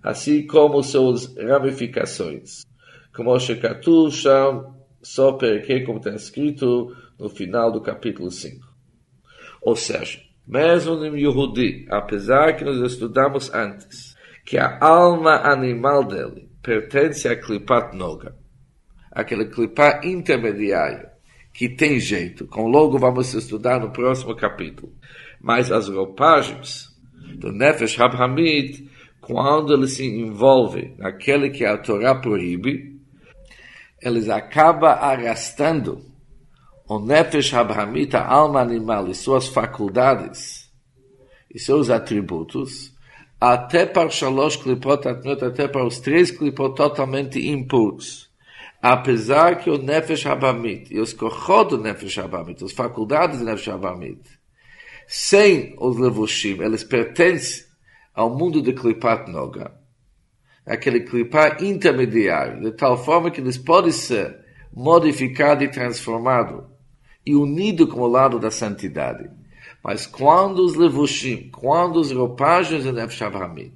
assim 0.02 0.48
como 0.48 0.82
suas 0.82 1.36
ramificações, 1.38 2.64
como 3.20 3.38
Shekatu 3.38 4.10
Sham, 4.12 4.74
só 5.02 5.34
porque, 5.34 5.82
como 5.82 5.98
está 5.98 6.12
escrito 6.12 6.96
no 7.20 7.28
final 7.28 7.70
do 7.70 7.82
capítulo 7.82 8.32
5. 8.32 8.66
Ou 9.62 9.76
seja, 9.76 10.22
mesmo 10.48 10.96
no 10.96 11.18
Yehudi, 11.18 11.86
apesar 11.90 12.56
que 12.56 12.64
nós 12.64 12.80
estudamos 12.80 13.54
antes, 13.54 14.16
que 14.46 14.58
a 14.58 14.80
alma 14.80 15.36
animal 15.52 16.06
dele 16.06 16.50
pertence 16.64 17.28
a 17.28 17.36
Klipat 17.36 17.94
Noga, 17.94 18.38
aquele 19.12 19.48
Klipat 19.48 20.08
intermediário, 20.08 21.10
que 21.54 21.68
tem 21.68 22.00
jeito, 22.00 22.48
como 22.48 22.70
logo 22.70 22.98
vamos 22.98 23.34
estudar 23.34 23.82
no 23.82 23.92
próximo 23.92 24.34
capítulo. 24.34 24.94
Mas 25.42 25.74
as 25.74 25.90
roupagens 25.90 26.88
do 27.36 27.52
Nefesh 27.52 28.00
Habhamid, 28.00 28.90
quando 29.20 29.74
ele 29.74 29.88
se 29.88 30.06
envolve 30.06 30.96
naquele 30.98 31.50
que 31.50 31.66
a 31.66 31.78
Torá 31.78 32.16
proíbe, 32.16 32.89
eles 34.02 34.30
acabam 34.30 34.90
arrastando 34.90 36.06
o 36.88 37.00
Nefesh 37.00 37.54
Habhamid, 37.54 38.16
a 38.16 38.26
alma 38.26 38.62
animal 38.62 39.08
e 39.08 39.16
suas 39.16 39.48
faculdades 39.48 40.70
e 41.54 41.60
seus 41.60 41.90
atributos, 41.90 42.94
até 43.40 43.86
para 43.86 44.10
Shalosh 44.10 44.58
Klipot 44.58 45.08
até 45.08 45.68
para 45.68 45.86
os 45.86 46.00
três 46.00 46.32
Klipot 46.32 46.76
totalmente 46.76 47.40
impuros. 47.48 48.30
Apesar 48.82 49.60
que 49.60 49.70
o 49.70 49.78
Nefesh 49.78 50.26
Habamit 50.26 50.94
e 50.94 51.00
os 51.00 51.14
Kochot 51.14 51.70
do 51.70 51.78
Nefesh 51.78 52.18
Habamit, 52.18 52.64
as 52.64 52.72
faculdades 52.72 53.40
do 53.40 53.46
Nefesh 53.46 53.68
Habamit, 53.68 54.22
sem 55.06 55.76
os 55.80 55.98
Levushim, 55.98 56.62
eles 56.62 56.84
pertencem 56.84 57.66
ao 58.16 58.36
mundo 58.36 58.62
de 58.62 58.74
Klipat 58.74 59.30
Noga, 59.30 59.79
aquele 60.70 61.00
Klipat 61.02 61.66
intermediário, 61.66 62.62
de 62.62 62.72
tal 62.72 62.96
forma 63.04 63.32
que 63.32 63.42
eles 63.42 63.58
podem 63.58 63.92
ser 63.92 64.38
modificados 64.72 65.64
e 65.64 65.68
transformados 65.68 66.64
e 67.26 67.36
unidos 67.36 67.92
com 67.92 68.02
o 68.02 68.08
lado 68.08 68.40
da 68.40 68.52
santidade. 68.52 69.28
Mas 69.84 70.06
quando 70.06 70.60
os 70.60 70.76
Levushim, 70.76 71.50
quando 71.52 72.00
os 72.00 72.12
roupagens 72.12 72.84
do 72.84 72.94
Nefesh 72.94 73.22
Habamit, 73.24 73.74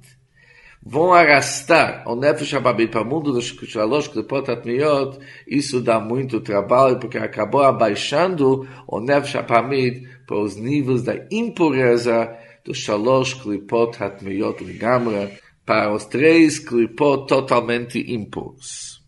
vão 0.80 1.12
arrastar 1.12 2.04
o 2.06 2.14
Nefesh 2.14 2.54
Hababit 2.54 2.92
para 2.92 3.02
o 3.02 3.06
mundo 3.06 3.32
dos 3.32 3.46
Shalosh 3.46 4.08
Klipot 4.08 4.48
Atmiot, 4.50 5.18
isso 5.48 5.80
dá 5.80 5.98
muito 5.98 6.40
trabalho, 6.40 7.00
porque 7.00 7.18
acabou 7.18 7.62
abaixando 7.62 8.68
o 8.86 9.00
Nefesh 9.00 9.34
Hababit 9.34 10.06
para 10.26 10.38
os 10.38 10.56
níveis 10.56 11.02
da 11.02 11.16
impureza 11.30 12.36
dos 12.64 12.78
Shalosh 12.78 13.34
Klipot 13.34 14.02
Atmiot 14.02 14.62
Ligamra, 14.62 15.32
para 15.64 15.92
os 15.92 16.04
três 16.04 16.58
Klipot 16.58 17.26
totalmente 17.26 17.98
impuros. 18.12 19.02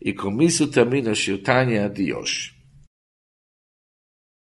E 0.00 0.12
com 0.12 0.40
isso 0.42 0.68
termina 0.68 1.12
a 1.12 1.14
Shirtanya 1.14 1.88
de 1.88 2.12
hoje. 2.12 2.59